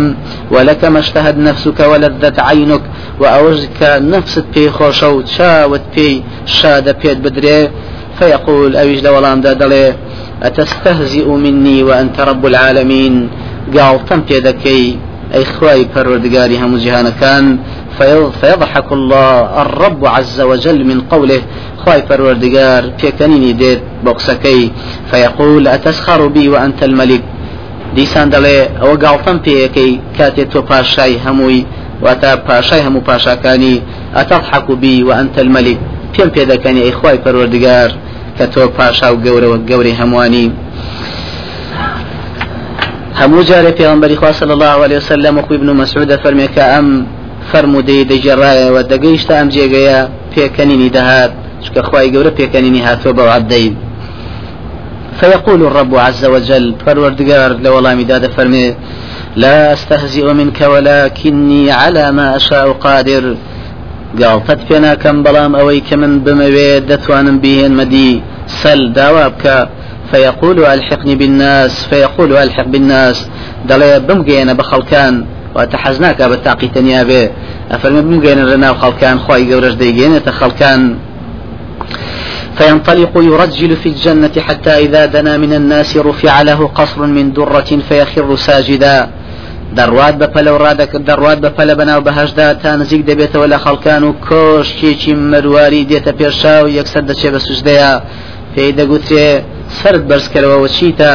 وەلەکە 0.56 0.88
مەشتهد 0.96 1.36
نفسکە 1.48 1.86
وەلەدەت 1.92 2.38
عینک 2.50 2.84
و 3.22 3.24
ئەوەش 3.34 3.60
کە 3.78 3.90
نفست 4.14 4.46
پێی 4.54 4.70
خۆشە 4.78 5.10
و 5.14 5.76
فيقول 8.20 8.76
أويج 8.76 9.08
لولامدا 9.08 9.54
دلي 9.54 9.94
أتستهزئ 10.44 11.28
مني 11.28 11.84
وأنت 11.84 12.20
رب 12.20 12.46
العالمين؟ 12.46 13.30
قال 13.78 14.06
تم 14.06 14.22
بيدكي 14.22 14.98
أي 15.34 15.46
خواي 15.46 15.86
پروردگاري 15.96 16.58
هم 16.58 16.78
جهان 16.78 17.10
كان 17.22 17.60
فيضحك 18.42 18.92
الله 18.92 19.62
الرب 19.62 20.06
عز 20.06 20.42
وجل 20.42 20.86
من 20.86 21.02
قوله 21.02 21.42
خواي 21.84 22.02
پروردگار 22.10 22.82
پێکەنینی 23.00 23.54
دێت 23.62 23.82
بۆقسەکەی. 24.06 24.64
فيقول 25.12 25.68
أتسخر 25.68 26.28
بي 26.28 26.46
وأنت 26.54 26.84
الملك 26.84 27.24
دیسان 27.96 28.28
دەڵێ 28.34 28.60
ئەوە 28.82 28.96
گاڵتەم 29.04 29.38
پێیەکەی 29.46 29.94
کاتێک 30.18 30.48
تۆ 30.54 30.60
پاشای 30.70 31.16
هەمووی 31.26 31.66
واتە 32.04 32.32
پاشای 32.48 32.82
هەموو 32.86 33.08
پاشاکانی. 33.10 33.82
ئەتەضحك 34.18 34.68
بي 34.82 35.04
وأنت 35.04 35.36
الملك 35.46 35.78
پێم 36.14 36.30
پێ 36.36 36.44
دەکەنی 36.52 36.82
ئەی 36.86 36.94
خی 37.00 37.18
پەروەردگار 37.24 37.90
کە 38.38 38.46
تۆ 38.54 38.62
پاشا 38.78 39.08
و 39.14 39.22
گەورەوە 39.26 39.58
گەوری 39.70 39.94
هەمووانی. 40.00 40.48
هەموو 43.20 43.44
جارێ 43.50 43.72
پێغمبەری 43.80 44.16
خوا 44.22 44.32
صلی 44.40 44.54
الله 44.58 44.78
عليه 44.86 44.98
وسلم 44.98 45.38
وخوي 45.38 45.58
ابن 45.58 45.70
مسعود 45.82 46.16
فەرمێ 46.24 46.48
کە 46.56 46.64
ئەم 46.74 46.88
فرمودەی 47.52 48.08
دەجێڕایەوە 48.12 48.82
دەگەیشتە 48.92 49.34
ئەم 49.40 49.50
جێگەیە 49.56 50.00
پێکەنینی 50.34 50.90
دەهات. 50.98 51.32
چکە 51.66 51.82
خی 51.90 52.12
گەورە 52.14 52.32
پێکەنینی 52.38 52.86
هاتووە 52.88 53.14
بەو 53.18 53.30
عبدەی 53.38 53.70
فيقول 55.20 55.62
الرب 55.62 55.96
عز 55.96 56.26
وجل 56.26 56.66
فروردگار 56.86 57.50
لولا 57.64 57.94
داد 57.94 58.28
فرمي 58.36 58.76
لا 59.36 59.74
أستهزئ 59.74 60.34
منك 60.34 60.62
ولكني 60.62 61.72
على 61.72 62.12
ما 62.12 62.36
أشاء 62.36 62.72
قادر. 62.72 63.36
قال 64.22 64.44
تدفنا 64.48 64.94
كم 64.96 65.24
بلام 65.24 65.56
أويك 65.56 65.94
من 65.94 66.20
بمويد 66.20 66.86
دتوان 66.86 67.40
بهن 67.40 67.72
مدي 67.72 68.22
سل 68.48 68.94
داوابك 68.94 69.70
فيقول 70.12 70.66
ألحقني 70.66 71.16
بالناس 71.16 71.86
فيقول 71.86 72.38
ألحق 72.38 72.68
بالناس. 72.68 73.28
دلي 73.70 74.00
بمجينا 74.00 74.54
بخلكان 74.54 75.26
وتحزناك 75.56 76.22
بالتاقي 76.22 76.68
تنيابه 76.68 77.30
أفرمي 77.72 78.02
بمجينا 78.02 78.56
لنا 78.56 78.72
وخلكان 78.72 79.20
خواي 79.20 79.54
قورش 79.54 79.74
ديجينا 79.74 80.20
تخلكان 80.20 80.96
فينطلق 82.58 83.14
يرجل 83.16 83.76
في 83.76 83.90
الجنة 83.90 84.36
حتى 84.48 84.70
إذا 84.86 85.06
دنا 85.06 85.38
من 85.38 85.54
الناس 85.54 85.98
رفع 85.98 86.42
له 86.42 86.68
قصر 86.68 87.06
من 87.06 87.34
درة 87.34 87.70
فيخر 87.90 88.36
ساجدا. 88.36 89.10
دەڕوات 89.78 90.16
بە 90.22 90.28
پەلە 90.34 90.52
و 90.54 90.60
ڕادەکە 90.66 90.98
دەڕوات 91.10 91.40
بە 91.44 91.50
پەلە 91.58 91.74
بەناو 91.80 92.02
بەهشدا 92.08 92.48
تا 92.62 92.72
نزیک 92.82 93.02
دەبێتەوە 93.10 93.48
لە 93.54 93.58
خەڵکان 93.64 94.02
و 94.06 94.12
کۆشتێکی 94.28 95.14
مەرواری 95.32 95.88
دێتە 95.90 96.12
پێشا 96.20 96.56
و 96.64 96.68
یەکسەر 96.80 97.04
دەچێت 97.10 97.32
بە 97.36 97.40
سوژدەیە 97.48 97.92
پێی 98.54 98.72
دەگوترێ 98.80 99.30
سرد 99.80 100.04
بەرزکەرەوە 100.10 100.68
چیتە 100.76 101.14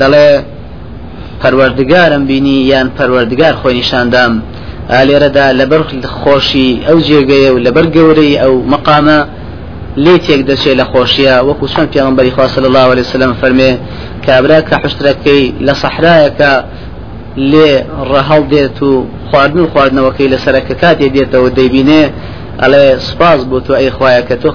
دەڵێ 0.00 0.28
پەروەردگارم 1.42 2.22
بینی 2.30 2.58
یان 2.72 2.88
پەروەردگار 2.98 3.54
خۆی 3.60 3.74
نیشاندام 3.80 4.32
ئالێرەدا 4.92 5.46
لەبەر 5.60 5.82
خۆشی 6.20 6.70
ئەو 6.86 6.98
جێگەیە 7.08 7.50
و 7.54 7.58
لەبەر 7.66 7.86
گەورەی 7.96 8.34
ئەو 8.42 8.54
مقامە 8.72 9.18
لێ 10.04 10.14
تێک 10.24 10.40
دەچێت 10.50 10.76
لە 10.80 10.84
خۆشیە. 10.92 11.34
وەکو 11.48 11.66
چۆن 11.72 11.86
پیامبەری 11.92 12.30
خوا 12.36 12.46
صلی 12.54 12.66
الله 12.70 12.86
عليه 12.92 13.04
وسلم 13.06 13.32
فەرمێ 13.40 13.70
کابرا 14.26 14.58
کە 14.68 14.76
حشتەکەی 14.82 15.44
لە 15.66 15.74
صحرایەکە 15.82 16.52
لێ 17.50 17.70
ڕەهەڵ 18.10 18.42
دێت 18.52 18.78
و 18.88 18.90
خواردن 19.28 19.60
و 19.60 19.70
خواردنەوەکەی 19.72 20.28
لەسەرەکە 20.34 20.74
کاتێ 20.82 21.08
دێتەوە 21.14 21.48
دەیبینێ 21.58 22.02
ئەڵێ 22.62 22.84
سپاس 23.08 23.40
بۆ 23.50 23.58
تو 23.66 23.72
ئەی 23.78 23.90
خوایە 23.96 24.22
کە 24.28 24.36
تۆ 24.42 24.50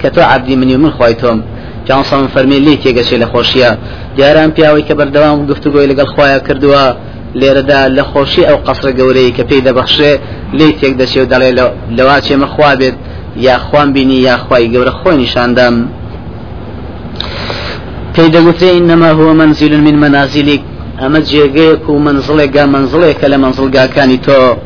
کە 0.00 0.08
تۆ 0.14 0.20
عبدی 0.32 0.54
منی 0.60 0.76
من 0.76 0.92
خی 0.98 1.14
تۆم. 1.20 1.38
جانسان 1.88 2.28
فەرمی 2.34 2.58
لی 2.66 2.76
تێگەچێ 2.82 3.16
لە 3.22 3.26
خۆشیە. 3.32 3.70
دیاران 4.16 4.50
پیاوەی 4.56 4.84
کە 4.88 4.94
بەردەوام 4.98 5.38
گفتوگۆی 5.50 5.86
لەگەڵ 5.90 6.08
خۆیان 6.14 6.42
کردووە 6.46 6.84
لێرەدا 7.40 7.80
لە 7.96 8.04
خۆشی 8.10 8.42
ئەو 8.48 8.58
قەسرە 8.66 8.90
گەورەی 8.98 9.30
کە 9.36 9.42
پێی 9.48 9.62
دەبەخشێ 9.66 10.12
لی 10.58 10.70
تێک 10.80 10.94
دەچێ 11.00 11.18
و 11.22 11.26
دەڵێ 11.32 11.50
لەوا 11.98 12.16
چێمە 12.26 12.48
خوا 12.54 12.72
بێت. 12.80 12.96
یا 13.36 13.58
خوان 13.58 13.92
بینی 13.92 14.14
یا 14.14 14.36
خوای 14.36 14.70
گەورە 14.72 14.92
خۆی 14.98 15.16
نیشاندام. 15.16 15.88
پێی 18.14 18.30
دەگوترێ 18.34 18.70
إنما 18.80 19.10
هو 19.18 19.32
منزل 19.32 19.72
من 19.86 19.96
منازلك. 20.04 20.62
ئەمە 21.00 21.20
جێگەیەک 21.30 21.84
و 21.90 21.98
منزڵێکگا 22.06 22.64
منزڵێکە 22.74 23.26
لە 23.32 23.36
منزڵگاکانی 23.44 24.18
تۆ. 24.26 24.56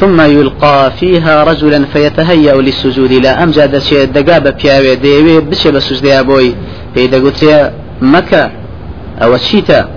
ثم 0.00 0.20
يلقى 0.20 0.90
فيها 1.00 1.44
رجلا 1.44 1.80
فيتهيأ 1.92 2.54
للسجود. 2.66 3.12
لا 3.12 3.42
أمجد 3.42 3.78
شيء 3.78 4.04
دقا 4.04 4.38
ببياوي 4.38 4.94
ديوي 4.94 5.40
بشي 5.40 5.70
بسجد 5.70 6.26
بوي 6.26 6.54
بيدا 6.94 7.18
قلت 7.18 7.72
مكة 8.02 8.50
أو 9.22 9.36
تشيتا 9.36 9.88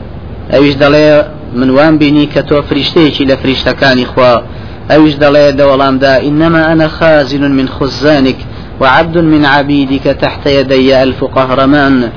أويش 0.56 0.75
دلي 0.75 1.32
من 1.56 1.69
وان 1.69 1.97
بيني 1.97 2.25
كتو 2.25 2.62
فريشتيكي 2.62 3.25
لفريشتكاني 3.25 4.06
خوا. 4.06 4.58
أويش 4.91 5.15
دلي 5.15 5.52
دولام 5.52 5.99
دا 5.99 6.21
إنما 6.21 6.71
أنا 6.73 6.88
خازن 6.88 7.52
من 7.52 7.69
خزانك 7.69 8.38
وعبد 8.82 9.17
من 9.17 9.45
عبيدك 9.45 10.04
تحت 10.04 10.47
يدي 10.47 11.04
ألف 11.04 11.23
قهرمان. 11.23 12.10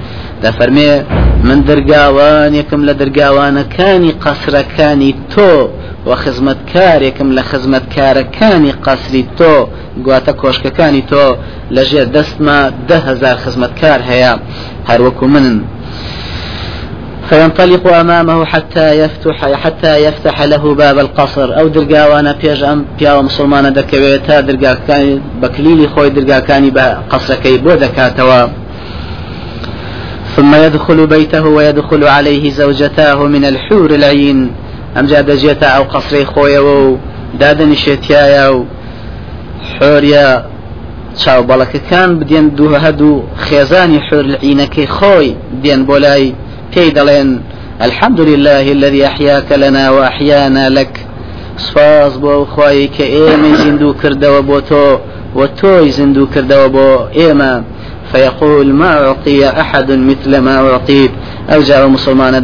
دفرمي 0.43 1.03
من 1.45 1.65
درقاوانكم 1.65 2.85
لدرقاوانكاني 2.85 4.11
قصركاني 4.11 5.15
تو 5.37 5.69
وخزمەتکارێکم 6.07 7.29
لە 7.37 7.43
خزمەتکارەکانی 7.51 8.73
قەسری 8.85 9.25
تۆ 9.39 9.55
گواتە 10.05 10.33
کۆشکەکانی 10.43 11.03
تۆ 11.11 11.25
لەژێر 11.77 12.07
دەستمە 12.17 12.59
دههزار 12.89 13.37
خزمەتکار 13.45 14.01
هەیە 14.11 14.33
هەروەکو 14.89 15.25
منن. 15.35 15.59
فينطلق 17.33 17.95
أمامه 17.95 18.45
حتى 18.45 18.99
يفتح 18.99 19.53
حتى 19.53 20.05
يفتح 20.05 20.43
له 20.43 20.75
باب 20.75 20.99
القصر. 20.99 21.59
أو 21.59 21.69
درقاوانا 21.69 22.33
بيج 22.33 22.63
أم 22.63 22.85
بياو 22.99 23.23
مسلمان 23.23 23.73
دكويتا 23.73 24.41
درقا 24.41 24.75
كان 24.89 25.21
بكليلي 25.43 25.89
خوي 25.89 26.11
درقا 26.11 26.39
كاني 26.39 26.71
بقصر 26.71 27.35
كي 27.35 27.59
بودكاتوا 27.59 28.49
ثم 30.37 30.55
يدخل 30.55 31.07
بيته 31.07 31.47
ويدخل 31.47 32.05
عليه 32.05 32.51
زوجتاه 32.51 33.27
من 33.27 33.45
الحور 33.45 33.91
العين. 33.91 34.51
ئەمجا 34.97 35.21
دەجێتە 35.31 35.69
ئەو 35.75 35.85
قەسری 35.93 36.25
خۆیەوە 36.33 36.77
و 36.85 36.99
دادەنیشێتیایە 37.41 38.47
و 38.55 38.59
حۆریە 39.75 40.29
چاو 41.21 41.41
بەڵەکەکان 41.49 42.11
بدێن 42.21 42.47
دوو 42.59 42.75
هەدوو 42.85 43.23
خێزانی 43.45 44.01
حور 44.07 44.27
عینەکەی 44.45 44.89
خۆی 44.97 45.31
دێن 45.63 45.81
بۆ 45.89 45.97
لای 46.05 46.35
دەڵێن 46.99 47.29
الحمد 47.83 48.21
لله 48.21 48.73
الذي 48.73 49.07
أحياك 49.07 49.53
لنا 49.53 49.91
وأحيانا 49.91 50.69
لك. 50.69 50.93
سپاس 51.57 52.13
بۆ 52.23 52.35
خۆی 52.55 52.89
کە 52.97 53.05
ئێمە 53.15 53.51
زیندوو 53.63 53.95
کردەوە 54.03 54.41
بۆ 54.49 54.59
تۆ 54.71 54.85
وتۆی 55.39 55.91
زیندوو 55.99 56.31
کردەوە 56.35 56.69
بۆ 56.77 56.89
ئێمە 57.19 57.53
فيقول 58.13 58.73
ما 58.73 58.93
أعطي 59.07 59.49
أحد 59.49 59.93
مثل 59.93 60.39
ما 60.39 60.57
أعطيت 60.71 61.11
أو 61.51 61.89
مسلمان 61.89 62.35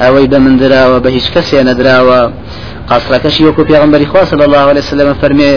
ئەوەی 0.00 0.26
بە 0.32 0.38
من 0.44 0.54
دراوە 0.62 0.98
بە 1.04 1.10
هیچ 1.16 1.26
کەسێ 1.34 1.60
نەدراوە 1.68 2.20
قاسڕەکەشی 2.90 3.42
وەکو 3.46 3.62
پێغمبەری 3.70 4.06
خوا 4.12 4.24
صلى 4.24 4.44
الله 4.48 4.64
عليه 4.70 4.80
وسلم 4.80 5.14
فەرمێ 5.22 5.54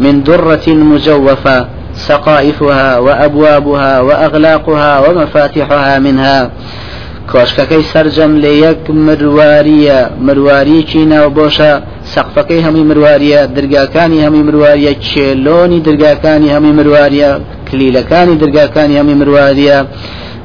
من 0.00 0.22
درة 0.22 0.66
مجوفة 0.92 1.66
سقائفها 1.94 2.98
وأبوابها 2.98 4.00
وأغلاقها 4.00 4.92
ومفاتيحها 5.04 5.98
منها. 5.98 6.50
کۆشکەکەی 7.32 7.84
سرجەم 7.92 8.32
لە 8.44 8.52
یەک 8.64 8.82
مرواریە 9.06 10.00
مرواریکی 10.26 11.02
ناوبۆشە 11.12 11.72
سەقفەکەی 12.12 12.64
هەمووی 12.66 12.88
مرواریە 12.90 13.40
دەرگاکانی 13.56 14.22
هەمووی 14.24 14.46
مرواریە 14.48 14.92
چێلۆنی 15.08 15.80
دەرگاکانی 15.86 16.52
هەمووی 16.54 16.76
مرواریە 16.80 17.30
کلیلەکانی 17.68 18.36
دەرگاکانی 18.42 18.98
هەمووی 19.00 19.20
مرواریە 19.22 19.78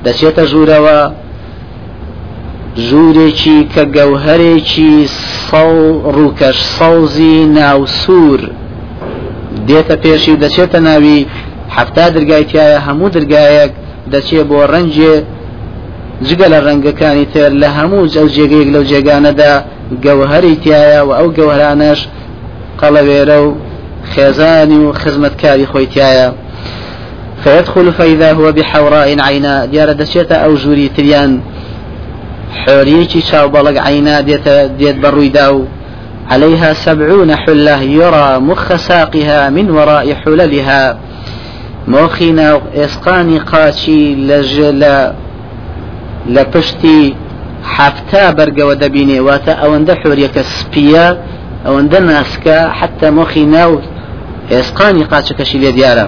دەچێتە 0.06 0.44
ژوورەوە 0.52 1.00
ژوورێکی 2.88 3.58
کە 3.74 3.84
گەوهرێکی 3.96 4.94
ڕووکەش 6.15 6.58
سەوزی 6.78 7.38
ناوسور 7.58 8.41
دێتە 9.67 9.96
پێشی 10.04 10.36
دەچێتە 10.44 10.80
ناوی 10.88 11.20
هەفتا 11.76 12.06
دەرگایتیایە 12.15 12.80
هەموو 12.88 13.13
دەرگایەک 13.15 13.72
دەچێت 14.13 14.46
بۆ 14.50 14.60
ڕەنجێ 14.72 15.15
جگە 16.27 16.47
لە 16.53 16.60
ڕەنگەکانی 16.65 17.25
تر 17.34 17.51
لە 17.62 17.69
هەموو 17.77 18.10
جەو 18.13 18.27
جێگەیەک 18.36 18.69
لەو 18.75 18.84
جێگانەدا 18.91 19.53
گەوهری 20.05 20.55
تایە 20.63 21.01
و 21.07 21.12
ئەو 21.17 21.27
گەوهرانش 21.38 21.99
قەڵەوێرە 22.79 23.38
و 23.45 23.49
خێزانی 24.13 24.79
و 24.86 24.93
خزمەتکاری 25.01 25.65
خۆی 25.71 25.88
تایە 25.95 26.29
فيدخل 27.43 27.91
فإذا 27.91 28.34
هو 28.34 28.51
بحوراء 28.51 29.19
عينا 29.19 29.65
ديار 29.65 29.91
دشيتا 29.91 30.36
أو 30.36 30.55
جوري 30.55 30.88
تريان 30.97 31.41
حوريكي 32.65 33.21
شاو 33.21 33.47
بلغ 33.49 33.79
عينا 33.79 34.21
ديت 34.21 34.47
ديت 34.79 34.95
برويداو 34.95 35.65
عليها 36.31 36.73
سبعون 36.73 37.36
حلة 37.36 37.81
يرى 37.81 38.39
مخ 38.39 38.75
ساقها 38.75 39.49
من 39.49 39.71
وراء 39.71 40.13
حللها. 40.13 40.97
موخينا 41.88 42.62
إسقاني 42.75 43.39
قاشي 43.39 44.15
لجل 46.25 46.39
لپشتی 46.41 47.15
حفتا 47.63 48.31
برگەوە 48.38 48.75
دەبینێ 48.84 49.19
واتە 49.27 49.53
ئەوەندە 49.62 49.93
حۆریەکە 50.01 50.43
سپیە 50.57 51.05
ئەوەندە 51.65 51.99
ناسکە 52.10 52.57
حتى 52.79 53.07
مۆخی 53.17 53.45
ناو 53.55 53.71
ئێسقانی 54.51 55.03
قاچەکەشی 55.12 55.57
لێ 55.63 55.71
دیارە. 55.77 56.05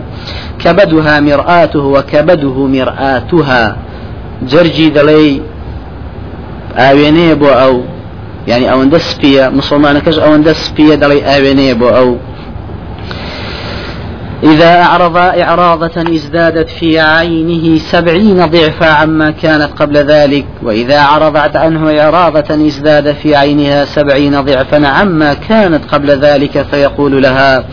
كبدها 0.63 1.19
مرآته 1.19 1.79
وكبده 1.95 2.57
مرآتها 2.75 3.75
جرجي 4.51 4.89
دلي 4.89 5.41
ئاوێنەیە 6.79 7.35
بۆ 7.41 7.49
ئەو 7.61 7.75
يعني 8.47 8.65
ئەوەندە 8.71 8.99
سپیە 9.09 9.43
مسلمانەکەش 9.59 10.17
ئەوەندە 10.23 10.53
سپیە 10.65 10.95
دەڵی 11.01 11.21
ئاوێنەیە 11.29 11.75
بۆ 11.81 11.89
ئەو. 11.97 12.11
إذا 14.43 14.81
أعرض 14.81 15.17
إعراضة 15.17 16.01
ازدادت 16.15 16.69
في 16.69 16.99
عينه 16.99 17.79
سبعين 17.79 18.45
ضعفا 18.45 18.85
عما 18.85 19.31
كانت 19.31 19.69
قبل 19.79 19.97
ذلك 19.97 20.45
وإذا 20.63 21.01
عرضت 21.01 21.55
عنه 21.55 21.99
إعراضة 21.99 22.67
ازداد 22.67 23.11
في 23.11 23.35
عينها 23.35 23.85
سبعين 23.85 24.41
ضعفا 24.41 24.87
عما 24.87 25.33
كانت 25.33 25.85
قبل 25.91 26.11
ذلك 26.11 26.61
فيقول 26.71 27.21
لها 27.21 27.63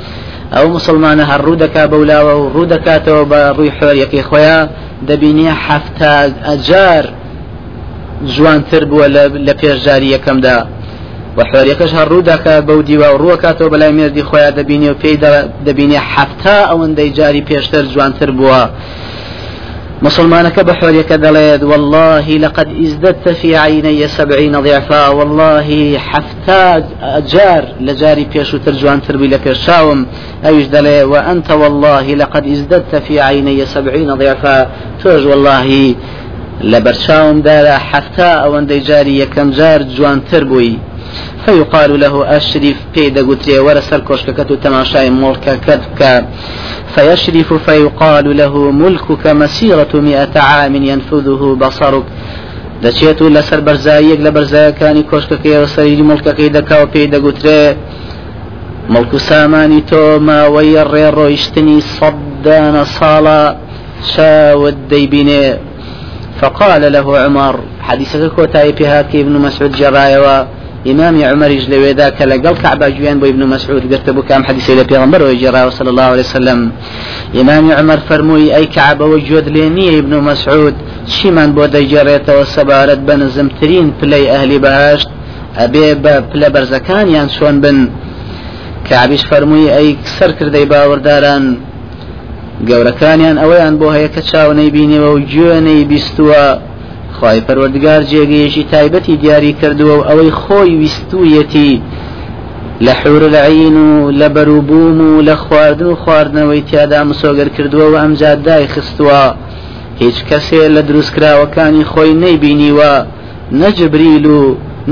أو 0.52 0.68
مسلمانها 0.68 1.36
الرودك 1.36 1.78
بولا 1.78 2.22
والرودك 2.22 3.02
توبا 3.06 3.50
روي 3.50 3.72
يكي 3.82 4.22
خويا 4.22 4.70
دبيني 5.02 5.52
حفتا 5.52 6.32
أجار 6.44 7.10
جوانتر 8.24 8.84
بووە 8.84 9.06
لە 9.46 9.54
پێشجاری 9.60 10.12
یەکەمدا 10.16 10.56
و 11.36 11.40
حوارەکەش 11.50 11.90
هەڕوو 11.98 12.26
داکە 12.30 12.54
بەو 12.68 12.80
دیوە 12.88 13.08
و 13.12 13.18
ڕووەکاتەوە 13.22 13.70
بەلای 13.72 13.92
مێردی 13.98 14.22
خۆیان 14.28 14.54
دەبینی 14.58 14.88
و 14.90 14.98
پێی 15.02 15.16
دەبینێ 15.66 15.98
حفتا 16.12 16.56
ئەوەندەی 16.70 17.10
جاری 17.18 17.42
پێشتر 17.48 17.84
جوانتر 17.92 18.30
بووە 18.38 18.62
مسلمانك 20.02 20.60
بحورك 20.60 21.12
دليد 21.12 21.62
والله 21.62 22.38
لقد 22.38 22.68
ازددت 22.82 23.28
في 23.28 23.56
عيني 23.56 24.08
سبعين 24.08 24.60
ضعفا 24.60 25.08
والله 25.08 25.98
حفتا 25.98 26.88
جار 27.32 27.64
لجاري 27.80 28.24
بيشو 28.24 28.58
ترجوان 28.58 29.02
تربي 29.02 29.26
لبيشاوم 29.26 30.06
إيش 30.46 30.66
دلي 30.66 31.04
وانت 31.04 31.50
والله 31.50 32.14
لقد 32.14 32.46
ازددت 32.46 32.96
في 32.96 33.20
عيني 33.20 33.66
سبعين 33.66 34.14
ضعفا. 34.14 34.68
توج 35.02 35.26
والله 35.26 35.94
لبرشاوم 36.60 37.40
دارا 37.40 37.78
حتى 37.78 38.22
أو 38.22 38.60
جاري 38.60 39.18
يكم 39.18 39.50
جار 39.50 39.82
جوان 39.82 40.20
تربوي 40.30 40.78
فيقال 41.50 42.00
له 42.00 42.36
أشرف 42.36 42.76
بيدا 42.94 43.22
قتري 43.28 43.58
ورسل 43.58 44.00
كوشككت 44.00 44.52
تماشاي 44.52 45.10
ملكك 45.10 45.80
فيشرف 46.94 47.52
فيقال 47.52 48.36
له 48.36 48.70
ملكك 48.70 49.26
مسيرة 49.26 49.92
مئة 49.94 50.40
عام 50.40 50.74
ينفذه 50.74 51.56
بصرك. 51.60 52.04
دەچێت 52.84 53.18
و 53.22 53.28
لەسەر 53.36 53.60
بەرزاییەک 53.68 54.20
لە 54.26 54.30
بەرزایەکانی 54.36 55.04
کۆشکەکەی 55.10 55.66
سەری 55.74 56.04
مڵکەکەی 56.10 56.50
دەکا 56.56 56.76
و 56.82 56.90
پێی 56.92 57.10
دەگوترێ 57.14 57.62
مڵکو 58.92 59.18
سامانی 59.30 59.82
تۆ 59.90 60.02
ماوەی 60.28 60.84
ڕێڕۆیشتنی 60.92 61.78
سەدانە 61.96 62.84
ساڵە 62.96 63.40
شاوت 64.12 64.76
دەیبینێ 64.90 65.46
فقال 66.40 66.82
له 66.94 67.06
عمر 67.24 67.54
حديثك 67.88 68.22
كوتاي 68.36 68.72
بها 68.78 69.00
ابن 69.00 69.34
مسعود 69.46 69.72
جرايوا؟ 69.80 70.38
ئمامی 70.88 71.22
عمەریش 71.32 71.64
لەوێدا 71.72 72.08
کە 72.16 72.24
لەگەڵ 72.32 72.54
کەعباجویان 72.62 73.16
بۆ 73.20 73.26
ابن 73.32 73.42
مەسعود 73.52 73.84
گرتە 73.92 74.10
بوو 74.16 74.28
کام 74.30 74.42
حەدیثی 74.48 74.74
لە 74.80 74.84
پێغمبەرەوە 74.90 75.34
جێراوە 75.42 75.72
صلی 75.78 75.90
الله 75.92 76.08
عليه 76.14 76.26
وسلم. 76.28 76.60
ئمامی 77.38 77.72
عمەر 77.80 77.98
فەرمووی 78.08 78.52
ئەی 78.54 78.66
کەعبەوە 78.74 79.16
جۆت 79.28 79.46
لێ 79.54 79.66
نییە 79.76 79.92
ابن 80.00 80.12
مەسعود 80.28 80.76
چیمان 81.12 81.50
بۆ 81.56 81.64
دەیجێڕێتەوە 81.74 82.44
سەبارەت 82.54 83.00
بە 83.06 83.14
نزمترین 83.22 83.86
پلەی 83.98 84.26
ئەهلی 84.32 84.58
بەهاشت 84.64 85.08
ئەبێ 85.60 85.88
بە 86.04 86.14
پلە 86.30 86.48
بەرزەکانیان 86.54 87.28
چۆن 87.36 87.56
بن. 87.62 87.78
کابیش 88.88 89.22
فەرمووی 89.30 89.68
ئەی 89.76 89.88
سەر 90.16 90.30
کردەی 90.38 90.66
باوەڕداران 90.72 91.44
گەورەکانیان 92.68 93.36
ئەوەیان 93.42 93.74
بۆ 93.80 93.88
هەیە 93.96 94.10
کە 94.14 94.22
چاو 94.30 94.50
نەیبینیەوە 94.58 95.10
و 95.14 95.18
گوێنەی 95.32 95.82
بیستوە 95.90 96.44
خی 97.20 97.40
پەروەردگار 97.46 98.02
جێگەیەشی 98.10 98.68
تایبەتی 98.72 99.16
دیاری 99.22 99.56
کردووە 99.60 99.94
و 99.98 100.06
ئەوەی 100.08 100.32
خۆی 100.42 100.78
ویستویەتی 100.80 101.72
لە 102.86 102.92
حور 103.00 103.22
العین 103.30 103.76
و 103.76 104.12
لە 104.20 104.28
بەروبووم 104.36 104.98
و 105.00 105.22
لە 105.28 105.36
خواردن 105.44 105.86
و 105.86 105.96
خواردنەوەی 106.02 106.66
تیادا 106.70 107.00
مسۆگەر 107.10 107.48
کردووە 107.56 107.86
و 107.92 108.00
ئەمجاد 108.02 108.38
دای 108.48 108.66
خستووە. 108.74 109.24
هیچ 110.02 110.18
کەسێ 110.30 110.62
لە 110.76 110.82
دروستکراوەکانی 110.88 111.88
خۆی 111.92 112.18
نەیبینیوە 112.22 112.92
نەجبریل 113.62 114.26
و 114.36 114.40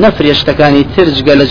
نەفرێشتەکانی 0.02 0.88
ترجگە 0.94 1.34
لە 1.40 1.46